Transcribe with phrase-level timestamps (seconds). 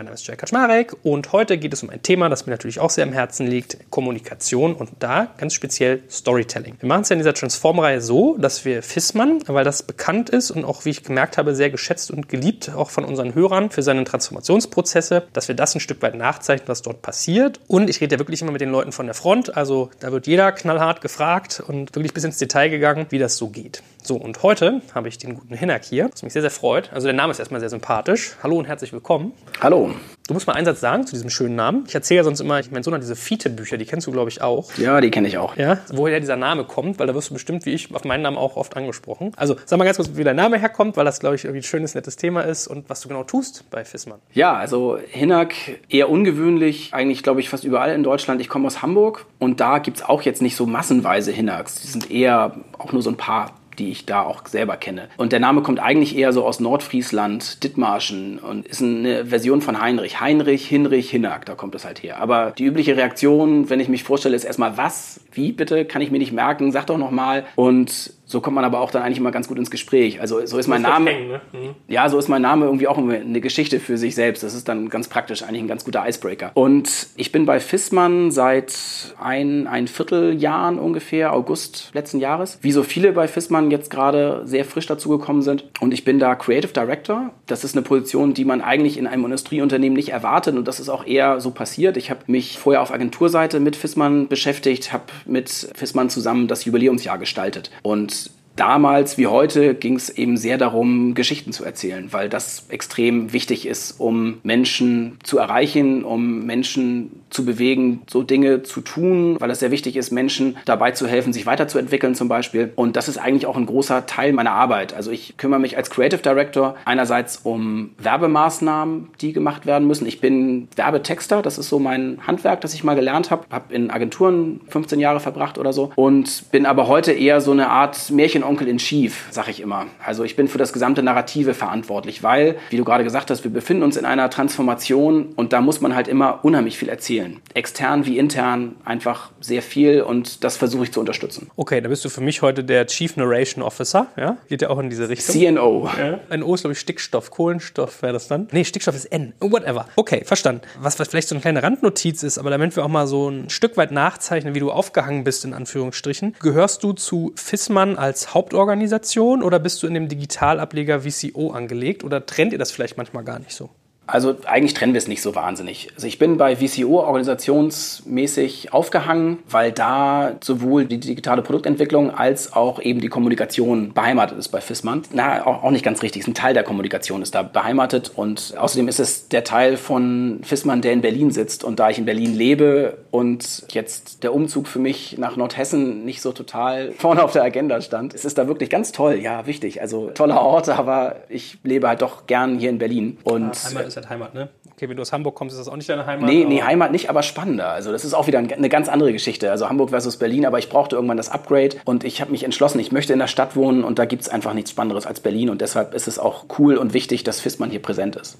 [0.00, 2.80] Mein Name ist Jay Kaczmarek und heute geht es um ein Thema, das mir natürlich
[2.80, 6.76] auch sehr am Herzen liegt, Kommunikation und da ganz speziell Storytelling.
[6.80, 10.52] Wir machen es ja in dieser Transform-Reihe so, dass wir FISMAN, weil das bekannt ist
[10.52, 13.82] und auch, wie ich gemerkt habe, sehr geschätzt und geliebt, auch von unseren Hörern für
[13.82, 17.60] seine Transformationsprozesse, dass wir das ein Stück weit nachzeichnen, was dort passiert.
[17.66, 20.26] Und ich rede ja wirklich immer mit den Leuten von der Front, also da wird
[20.26, 23.82] jeder knallhart gefragt und wirklich bis ins Detail gegangen, wie das so geht.
[24.02, 26.90] So, und heute habe ich den guten Hinak hier, was mich sehr, sehr freut.
[26.92, 28.32] Also der Name ist erstmal sehr sympathisch.
[28.42, 29.32] Hallo und herzlich willkommen.
[29.60, 29.90] Hallo.
[30.26, 31.84] Du musst mal einen Satz sagen zu diesem schönen Namen.
[31.86, 34.30] Ich erzähle ja sonst immer, ich mein Sohn hat diese Fiete-Bücher, die kennst du, glaube
[34.30, 34.72] ich, auch.
[34.78, 35.56] Ja, die kenne ich auch.
[35.56, 38.38] Ja, woher dieser Name kommt, weil da wirst du bestimmt, wie ich, auf meinen Namen
[38.38, 39.32] auch oft angesprochen.
[39.36, 41.64] Also sag mal ganz kurz, wie dein Name herkommt, weil das, glaube ich, irgendwie ein
[41.64, 44.20] schönes, nettes Thema ist und was du genau tust bei Fissmann.
[44.32, 45.54] Ja, also Hinak
[45.88, 48.40] eher ungewöhnlich, eigentlich, glaube ich, fast überall in Deutschland.
[48.40, 51.82] Ich komme aus Hamburg und da gibt es auch jetzt nicht so massenweise Hinaks.
[51.82, 55.08] Die sind eher auch nur so ein paar die ich da auch selber kenne.
[55.16, 59.80] Und der Name kommt eigentlich eher so aus Nordfriesland, Dithmarschen und ist eine Version von
[59.80, 60.20] Heinrich.
[60.20, 62.20] Heinrich, Hinrich, Hinnack, da kommt es halt her.
[62.20, 65.20] Aber die übliche Reaktion, wenn ich mich vorstelle, ist erstmal was?
[65.32, 65.86] Wie bitte?
[65.86, 66.72] Kann ich mir nicht merken?
[66.72, 67.44] Sag doch nochmal.
[67.56, 70.20] Und so kommt man aber auch dann eigentlich immer ganz gut ins Gespräch.
[70.20, 71.10] Also so ist mein Name.
[71.10, 71.40] Hängen, ne?
[71.52, 71.74] mhm.
[71.88, 74.44] Ja, so ist mein Name irgendwie auch eine Geschichte für sich selbst.
[74.44, 76.52] Das ist dann ganz praktisch, eigentlich ein ganz guter Icebreaker.
[76.54, 78.72] Und ich bin bei Fissmann seit
[79.20, 82.60] ein, ein Vierteljahren ungefähr, August letzten Jahres.
[82.62, 85.64] Wie so viele bei Fissmann jetzt gerade sehr frisch dazugekommen sind.
[85.80, 87.30] Und ich bin da Creative Director.
[87.46, 90.54] Das ist eine Position, die man eigentlich in einem Industrieunternehmen nicht erwartet.
[90.54, 91.96] Und das ist auch eher so passiert.
[91.96, 97.18] Ich habe mich vorher auf Agenturseite mit Fissmann beschäftigt, habe mit Fissmann zusammen das Jubiläumsjahr
[97.18, 97.72] gestaltet.
[97.82, 98.19] Und
[98.60, 103.66] damals wie heute ging es eben sehr darum, Geschichten zu erzählen, weil das extrem wichtig
[103.66, 109.60] ist, um Menschen zu erreichen, um Menschen zu bewegen, so Dinge zu tun, weil es
[109.60, 112.72] sehr wichtig ist, Menschen dabei zu helfen, sich weiterzuentwickeln zum Beispiel.
[112.76, 114.92] Und das ist eigentlich auch ein großer Teil meiner Arbeit.
[114.92, 120.06] Also ich kümmere mich als Creative Director einerseits um Werbemaßnahmen, die gemacht werden müssen.
[120.06, 123.46] Ich bin Werbetexter, das ist so mein Handwerk, das ich mal gelernt habe.
[123.50, 127.70] Habe in Agenturen 15 Jahre verbracht oder so und bin aber heute eher so eine
[127.70, 129.86] Art Märchen Onkel in Schief, sag ich immer.
[130.04, 133.52] Also ich bin für das gesamte Narrative verantwortlich, weil, wie du gerade gesagt hast, wir
[133.52, 137.40] befinden uns in einer Transformation und da muss man halt immer unheimlich viel erzählen.
[137.54, 141.48] Extern wie intern einfach sehr viel und das versuche ich zu unterstützen.
[141.54, 144.36] Okay, da bist du für mich heute der Chief Narration Officer, ja?
[144.48, 145.32] Geht ja auch in diese Richtung.
[145.32, 145.88] CNO.
[145.96, 146.18] Ja.
[146.28, 147.30] Ein O ist, glaube ich, Stickstoff.
[147.30, 148.48] Kohlenstoff wäre das dann?
[148.50, 149.32] Nee, Stickstoff ist N.
[149.38, 149.86] Whatever.
[149.94, 150.62] Okay, verstanden.
[150.80, 153.48] Was, was vielleicht so eine kleine Randnotiz ist, aber damit wir auch mal so ein
[153.48, 159.42] Stück weit nachzeichnen, wie du aufgehangen bist, in Anführungsstrichen, gehörst du zu Fissmann als Hauptorganisation
[159.42, 163.38] oder bist du in dem Digitalableger VCO angelegt oder trennt ihr das vielleicht manchmal gar
[163.38, 163.70] nicht so?
[164.10, 165.88] Also eigentlich trennen wir es nicht so wahnsinnig.
[165.94, 172.80] Also ich bin bei VCO organisationsmäßig aufgehangen, weil da sowohl die digitale Produktentwicklung als auch
[172.80, 175.02] eben die Kommunikation beheimatet ist bei FISMAN.
[175.12, 176.26] Na, auch, nicht ganz richtig.
[176.26, 180.82] Ein Teil der Kommunikation ist da beheimatet und außerdem ist es der Teil von FISMAN,
[180.82, 181.64] der in Berlin sitzt.
[181.64, 186.22] Und da ich in Berlin lebe und jetzt der Umzug für mich nach Nordhessen nicht
[186.22, 189.14] so total vorne auf der Agenda stand, ist es da wirklich ganz toll.
[189.14, 189.80] Ja, wichtig.
[189.80, 193.18] Also toller Ort, aber ich lebe halt doch gern hier in Berlin.
[193.24, 194.48] Und ah, halt Heimat, ne?
[194.72, 196.28] Okay, wenn du aus Hamburg kommst, ist das auch nicht deine Heimat?
[196.28, 197.68] Nee, nee, Heimat nicht, aber spannender.
[197.68, 199.50] Also das ist auch wieder eine ganz andere Geschichte.
[199.50, 202.78] Also Hamburg versus Berlin, aber ich brauchte irgendwann das Upgrade und ich habe mich entschlossen,
[202.80, 205.50] ich möchte in der Stadt wohnen und da gibt es einfach nichts Spannenderes als Berlin
[205.50, 208.38] und deshalb ist es auch cool und wichtig, dass Fistmann hier präsent ist.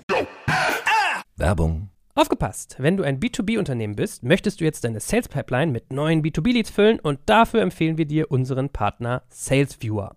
[1.36, 1.88] Werbung.
[2.14, 2.76] Aufgepasst!
[2.78, 6.98] Wenn du ein B2B-Unternehmen bist, möchtest du jetzt deine Sales Pipeline mit neuen B2B-Leads füllen
[6.98, 10.16] und dafür empfehlen wir dir unseren Partner SalesViewer.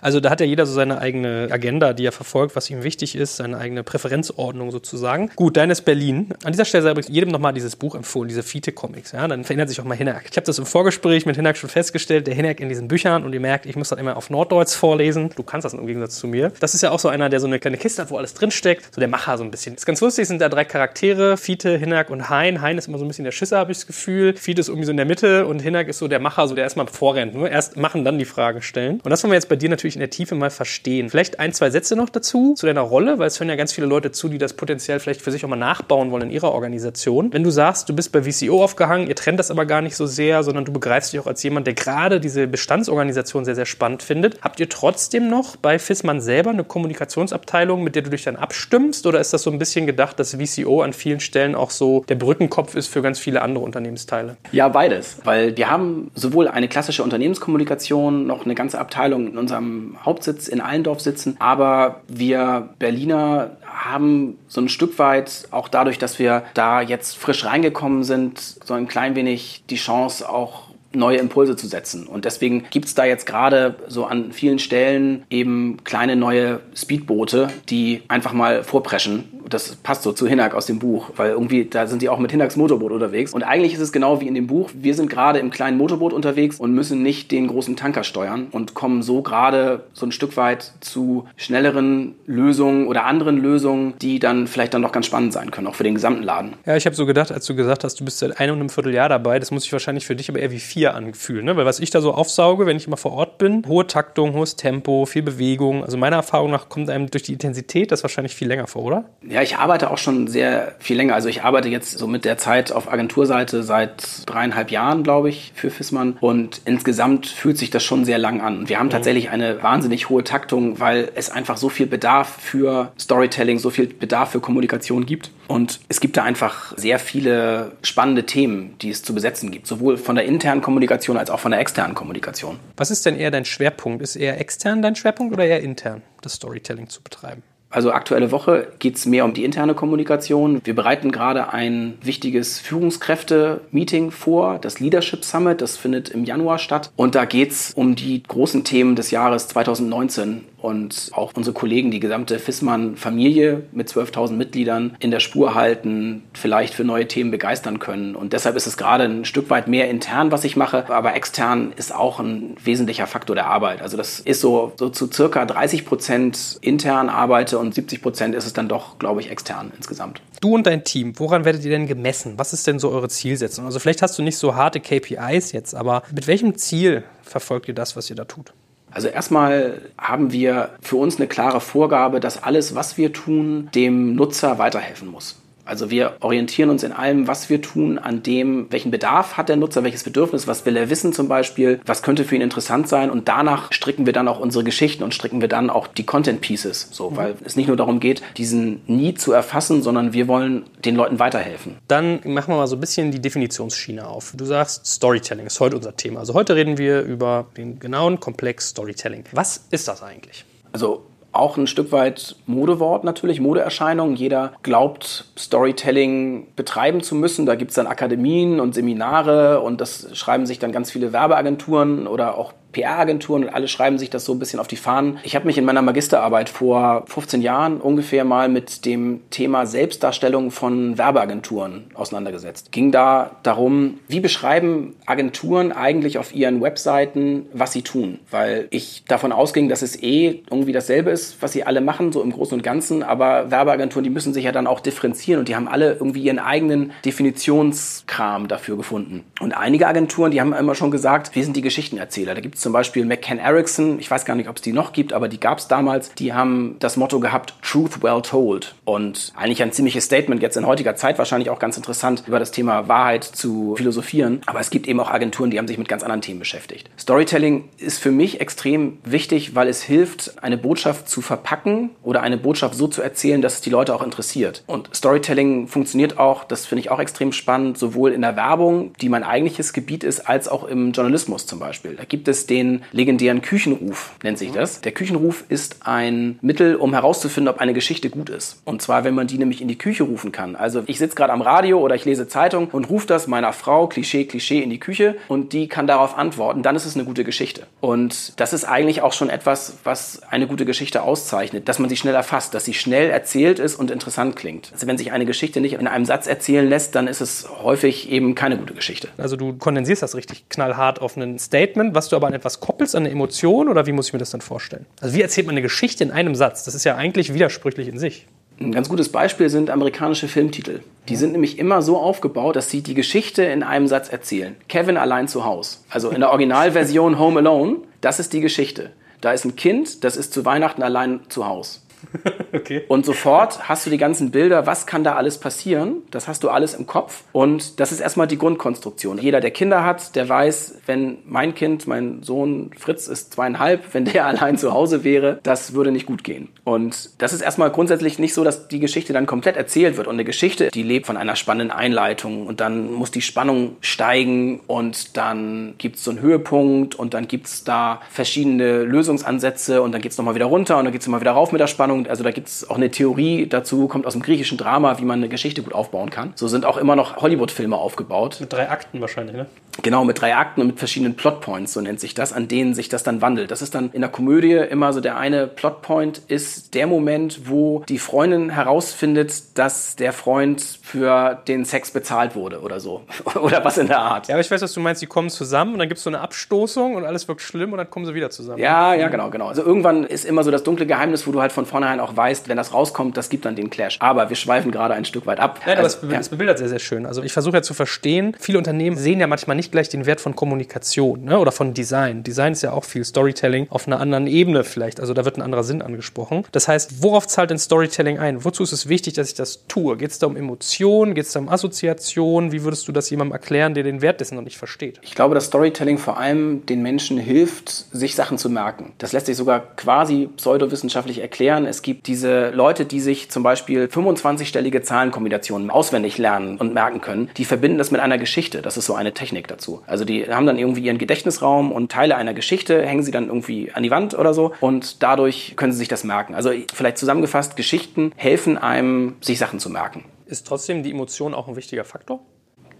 [0.00, 3.14] Also da hat ja jeder so seine eigene Agenda, die er verfolgt, was ihm wichtig
[3.16, 5.30] ist, seine eigene Präferenzordnung sozusagen.
[5.36, 6.32] Gut, dein ist Berlin.
[6.44, 9.12] An dieser Stelle sei übrigens jedem nochmal dieses Buch empfohlen, diese Fiete-Comics.
[9.12, 9.28] Ja?
[9.28, 10.24] Dann verändert sich auch mal Hinak.
[10.30, 13.32] Ich habe das im Vorgespräch mit Hinak schon festgestellt, der Hinak in diesen Büchern und
[13.32, 15.30] ihr merkt, ich muss das immer auf Norddeutsch vorlesen.
[15.36, 16.52] Du kannst das im Gegensatz zu mir.
[16.60, 18.94] Das ist ja auch so einer, der so eine kleine Kiste hat, wo alles drinsteckt.
[18.94, 19.74] So der Macher so ein bisschen.
[19.74, 22.62] Das ist ganz lustig, sind da drei Charaktere, Fiete, Hinak und Hein.
[22.62, 24.34] Hein ist immer so ein bisschen der Schisser, habe ich das Gefühl.
[24.34, 26.64] Fiete ist irgendwie so in der Mitte und Hinak ist so der Macher, so der
[26.64, 27.34] erstmal vorrennt.
[27.34, 29.00] Nur erst machen, dann die Frage stellen.
[29.00, 31.10] Und das wollen wir jetzt bei dir natürlich in der Tiefe mal verstehen.
[31.10, 33.86] Vielleicht ein, zwei Sätze noch dazu, zu deiner Rolle, weil es hören ja ganz viele
[33.86, 37.32] Leute zu, die das potenziell vielleicht für sich auch mal nachbauen wollen in ihrer Organisation.
[37.32, 40.06] Wenn du sagst, du bist bei VCO aufgehangen, ihr trennt das aber gar nicht so
[40.06, 44.02] sehr, sondern du begreifst dich auch als jemand, der gerade diese Bestandsorganisation sehr, sehr spannend
[44.02, 44.40] findet.
[44.42, 49.06] Habt ihr trotzdem noch bei FISMAN selber eine Kommunikationsabteilung, mit der du dich dann abstimmst?
[49.06, 52.16] Oder ist das so ein bisschen gedacht, dass VCO an vielen Stellen auch so der
[52.16, 54.36] Brückenkopf ist für ganz viele andere Unternehmensteile?
[54.52, 55.18] Ja, beides.
[55.24, 59.69] Weil wir haben sowohl eine klassische Unternehmenskommunikation, noch eine ganze Abteilung in unserem
[60.04, 66.18] Hauptsitz in Allendorf sitzen, aber wir Berliner haben so ein Stück weit auch dadurch, dass
[66.18, 71.56] wir da jetzt frisch reingekommen sind, so ein klein wenig die Chance auch neue Impulse
[71.56, 72.06] zu setzen.
[72.06, 77.48] Und deswegen gibt es da jetzt gerade so an vielen Stellen eben kleine neue Speedboote,
[77.68, 81.86] die einfach mal vorpreschen das passt so zu Hinak aus dem Buch, weil irgendwie da
[81.86, 83.32] sind die auch mit Hinaks Motorboot unterwegs.
[83.32, 84.70] Und eigentlich ist es genau wie in dem Buch.
[84.74, 88.74] Wir sind gerade im kleinen Motorboot unterwegs und müssen nicht den großen Tanker steuern und
[88.74, 94.46] kommen so gerade so ein Stück weit zu schnelleren Lösungen oder anderen Lösungen, die dann
[94.46, 96.54] vielleicht dann noch ganz spannend sein können, auch für den gesamten Laden.
[96.66, 98.68] Ja, ich habe so gedacht, als du gesagt hast, du bist seit einem und einem
[98.68, 101.56] Vierteljahr dabei, das muss sich wahrscheinlich für dich aber eher wie vier anfühlen, ne?
[101.56, 104.56] weil was ich da so aufsauge, wenn ich immer vor Ort bin, hohe Taktung, hohes
[104.56, 105.84] Tempo, viel Bewegung.
[105.84, 109.04] Also meiner Erfahrung nach kommt einem durch die Intensität das wahrscheinlich viel länger vor, oder?
[109.28, 111.14] Ja, ja, ich arbeite auch schon sehr viel länger.
[111.14, 115.52] Also ich arbeite jetzt so mit der Zeit auf Agenturseite seit dreieinhalb Jahren, glaube ich,
[115.54, 116.16] für Fissmann.
[116.20, 118.68] Und insgesamt fühlt sich das schon sehr lang an.
[118.68, 118.90] Wir haben mhm.
[118.90, 123.86] tatsächlich eine wahnsinnig hohe Taktung, weil es einfach so viel Bedarf für Storytelling, so viel
[123.86, 125.30] Bedarf für Kommunikation gibt.
[125.48, 129.66] Und es gibt da einfach sehr viele spannende Themen, die es zu besetzen gibt.
[129.66, 132.58] Sowohl von der internen Kommunikation als auch von der externen Kommunikation.
[132.76, 134.02] Was ist denn eher dein Schwerpunkt?
[134.02, 137.42] Ist eher extern dein Schwerpunkt oder eher intern, das Storytelling zu betreiben?
[137.70, 140.60] Also aktuelle Woche geht es mehr um die interne Kommunikation.
[140.64, 145.60] Wir bereiten gerade ein wichtiges Führungskräfte-Meeting vor, das Leadership Summit.
[145.60, 146.90] Das findet im Januar statt.
[146.96, 151.90] Und da geht es um die großen Themen des Jahres 2019 und auch unsere Kollegen,
[151.90, 157.78] die gesamte Fissmann-Familie mit 12.000 Mitgliedern in der Spur halten, vielleicht für neue Themen begeistern
[157.78, 158.14] können.
[158.14, 161.72] Und deshalb ist es gerade ein Stück weit mehr intern, was ich mache, aber extern
[161.76, 163.82] ist auch ein wesentlicher Faktor der Arbeit.
[163.82, 168.46] Also das ist so, so zu circa 30 Prozent intern arbeite und 70 Prozent ist
[168.46, 170.20] es dann doch, glaube ich, extern insgesamt.
[170.40, 172.34] Du und dein Team, woran werdet ihr denn gemessen?
[172.36, 173.66] Was ist denn so eure Zielsetzung?
[173.66, 177.74] Also vielleicht hast du nicht so harte KPIs jetzt, aber mit welchem Ziel verfolgt ihr
[177.74, 178.52] das, was ihr da tut?
[178.90, 184.14] Also erstmal haben wir für uns eine klare Vorgabe, dass alles, was wir tun, dem
[184.14, 185.36] Nutzer weiterhelfen muss.
[185.64, 189.56] Also wir orientieren uns in allem, was wir tun, an dem, welchen Bedarf hat der
[189.56, 193.10] Nutzer, welches Bedürfnis, was will er wissen zum Beispiel, was könnte für ihn interessant sein
[193.10, 196.40] und danach stricken wir dann auch unsere Geschichten und stricken wir dann auch die Content
[196.40, 197.16] Pieces, so, mhm.
[197.16, 201.18] weil es nicht nur darum geht, diesen Need zu erfassen, sondern wir wollen den Leuten
[201.18, 201.76] weiterhelfen.
[201.88, 204.32] Dann machen wir mal so ein bisschen die Definitionsschiene auf.
[204.36, 206.20] Du sagst, Storytelling ist heute unser Thema.
[206.20, 209.24] Also heute reden wir über den genauen Komplex Storytelling.
[209.32, 210.44] Was ist das eigentlich?
[210.72, 214.14] Also auch ein Stück weit Modewort natürlich, Modeerscheinung.
[214.14, 217.46] Jeder glaubt, Storytelling betreiben zu müssen.
[217.46, 222.06] Da gibt es dann Akademien und Seminare und das schreiben sich dann ganz viele Werbeagenturen
[222.06, 225.18] oder auch PR-Agenturen und alle schreiben sich das so ein bisschen auf die Fahnen.
[225.22, 230.50] Ich habe mich in meiner Magisterarbeit vor 15 Jahren ungefähr mal mit dem Thema Selbstdarstellung
[230.50, 232.72] von Werbeagenturen auseinandergesetzt.
[232.72, 238.18] Ging da darum, wie beschreiben Agenturen eigentlich auf ihren Webseiten, was sie tun?
[238.30, 242.22] Weil ich davon ausging, dass es eh irgendwie dasselbe ist, was sie alle machen, so
[242.22, 243.02] im Großen und Ganzen.
[243.02, 246.38] Aber Werbeagenturen, die müssen sich ja dann auch differenzieren und die haben alle irgendwie ihren
[246.38, 249.24] eigenen Definitionskram dafür gefunden.
[249.40, 252.34] Und einige Agenturen, die haben immer schon gesagt, wir sind die Geschichtenerzähler.
[252.34, 255.12] Da gibt zum Beispiel McCann Erickson, ich weiß gar nicht, ob es die noch gibt,
[255.12, 256.12] aber die gab es damals.
[256.14, 258.74] Die haben das Motto gehabt, Truth Well Told.
[258.84, 262.50] Und eigentlich ein ziemliches Statement, jetzt in heutiger Zeit wahrscheinlich auch ganz interessant, über das
[262.50, 264.42] Thema Wahrheit zu philosophieren.
[264.46, 266.90] Aber es gibt eben auch Agenturen, die haben sich mit ganz anderen Themen beschäftigt.
[266.98, 272.36] Storytelling ist für mich extrem wichtig, weil es hilft, eine Botschaft zu verpacken oder eine
[272.36, 274.64] Botschaft so zu erzählen, dass es die Leute auch interessiert.
[274.66, 279.08] Und Storytelling funktioniert auch, das finde ich auch extrem spannend, sowohl in der Werbung, die
[279.08, 281.94] mein eigentliches Gebiet ist, als auch im Journalismus zum Beispiel.
[281.94, 284.80] Da gibt es den legendären Küchenruf, nennt sich das.
[284.80, 288.60] Der Küchenruf ist ein Mittel, um herauszufinden, ob eine Geschichte gut ist.
[288.64, 290.56] Und zwar, wenn man die nämlich in die Küche rufen kann.
[290.56, 293.86] Also ich sitze gerade am Radio oder ich lese Zeitung und rufe das meiner Frau,
[293.86, 296.62] Klischee, Klischee, in die Küche und die kann darauf antworten.
[296.62, 297.66] Dann ist es eine gute Geschichte.
[297.80, 301.96] Und das ist eigentlich auch schon etwas, was eine gute Geschichte auszeichnet, dass man sie
[301.96, 304.70] schnell erfasst, dass sie schnell erzählt ist und interessant klingt.
[304.72, 308.10] Also wenn sich eine Geschichte nicht in einem Satz erzählen lässt, dann ist es häufig
[308.10, 309.08] eben keine gute Geschichte.
[309.16, 312.96] Also du kondensierst das richtig knallhart auf ein Statement, was du aber an etwas koppelst,
[312.96, 314.86] an eine Emotion oder wie muss ich mir das dann vorstellen?
[315.00, 316.64] Also wie erzählt man eine Geschichte in einem Satz?
[316.64, 318.26] Das ist ja eigentlich widersprüchlich in sich.
[318.58, 320.80] Ein ganz gutes Beispiel sind amerikanische Filmtitel.
[321.08, 324.54] Die sind nämlich immer so aufgebaut, dass sie die Geschichte in einem Satz erzählen.
[324.68, 325.78] Kevin allein zu Hause.
[325.88, 328.90] Also in der Originalversion Home Alone, das ist die Geschichte.
[329.22, 331.80] Da ist ein Kind, das ist zu Weihnachten allein zu Hause.
[332.52, 332.82] okay.
[332.88, 336.02] Und sofort hast du die ganzen Bilder, was kann da alles passieren?
[336.10, 337.22] Das hast du alles im Kopf.
[337.32, 339.18] Und das ist erstmal die Grundkonstruktion.
[339.18, 344.04] Jeder, der Kinder hat, der weiß, wenn mein Kind, mein Sohn Fritz ist zweieinhalb, wenn
[344.04, 346.48] der allein zu Hause wäre, das würde nicht gut gehen.
[346.64, 350.06] Und das ist erstmal grundsätzlich nicht so, dass die Geschichte dann komplett erzählt wird.
[350.06, 354.60] Und eine Geschichte, die lebt von einer spannenden Einleitung und dann muss die Spannung steigen
[354.66, 359.92] und dann gibt es so einen Höhepunkt und dann gibt es da verschiedene Lösungsansätze und
[359.92, 361.66] dann geht es nochmal wieder runter und dann geht es nochmal wieder rauf mit der
[361.66, 362.06] Spannung Spannung.
[362.06, 365.18] Also da gibt es auch eine Theorie dazu, kommt aus dem griechischen Drama, wie man
[365.18, 366.32] eine Geschichte gut aufbauen kann.
[366.34, 368.38] So sind auch immer noch Hollywood-Filme aufgebaut.
[368.40, 369.46] Mit drei Akten wahrscheinlich, ne?
[369.82, 372.88] Genau, mit drei Akten und mit verschiedenen Plotpoints, so nennt sich das, an denen sich
[372.88, 373.50] das dann wandelt.
[373.50, 377.82] Das ist dann in der Komödie immer so der eine Plotpoint ist der Moment, wo
[377.88, 383.02] die Freundin herausfindet, dass der Freund für den Sex bezahlt wurde oder so.
[383.40, 384.28] oder was in der Art.
[384.28, 385.00] Ja, aber ich weiß, was du meinst.
[385.02, 387.78] Die kommen zusammen und dann gibt es so eine Abstoßung und alles wirkt schlimm und
[387.78, 388.58] dann kommen sie wieder zusammen.
[388.58, 389.48] Ja, ja, genau, genau.
[389.48, 392.48] Also irgendwann ist immer so das dunkle Geheimnis, wo du halt von vornherein auch weißt,
[392.48, 393.96] wenn das rauskommt, das gibt dann den Clash.
[394.00, 395.60] Aber wir schweifen gerade ein Stück weit ab.
[395.66, 396.20] Nein, also, aber es, ja.
[396.20, 397.06] es bebildert sehr, sehr schön.
[397.06, 400.20] Also ich versuche ja zu verstehen, viele Unternehmen sehen ja manchmal nicht gleich den Wert
[400.20, 401.38] von Kommunikation ne?
[401.38, 402.22] oder von Design.
[402.22, 405.00] Design ist ja auch viel Storytelling auf einer anderen Ebene vielleicht.
[405.00, 406.44] Also da wird ein anderer Sinn angesprochen.
[406.52, 408.44] Das heißt, worauf zahlt denn Storytelling ein?
[408.44, 409.96] Wozu ist es wichtig, dass ich das tue?
[409.96, 411.14] Geht es da um Emotionen?
[411.14, 412.52] Geht es da um Assoziationen?
[412.52, 414.98] Wie würdest du das jemandem erklären, der den Wert dessen noch nicht versteht?
[415.02, 418.92] Ich glaube, dass Storytelling vor allem den Menschen hilft, sich Sachen zu merken.
[418.98, 421.64] Das lässt sich sogar quasi pseudowissenschaftlich erklären.
[421.70, 427.30] Es gibt diese Leute, die sich zum Beispiel 25-stellige Zahlenkombinationen auswendig lernen und merken können.
[427.36, 428.60] Die verbinden das mit einer Geschichte.
[428.60, 429.82] Das ist so eine Technik dazu.
[429.86, 433.70] Also die haben dann irgendwie ihren Gedächtnisraum und Teile einer Geschichte hängen sie dann irgendwie
[433.72, 436.34] an die Wand oder so und dadurch können sie sich das merken.
[436.34, 440.04] Also vielleicht zusammengefasst, Geschichten helfen einem, sich Sachen zu merken.
[440.26, 442.20] Ist trotzdem die Emotion auch ein wichtiger Faktor?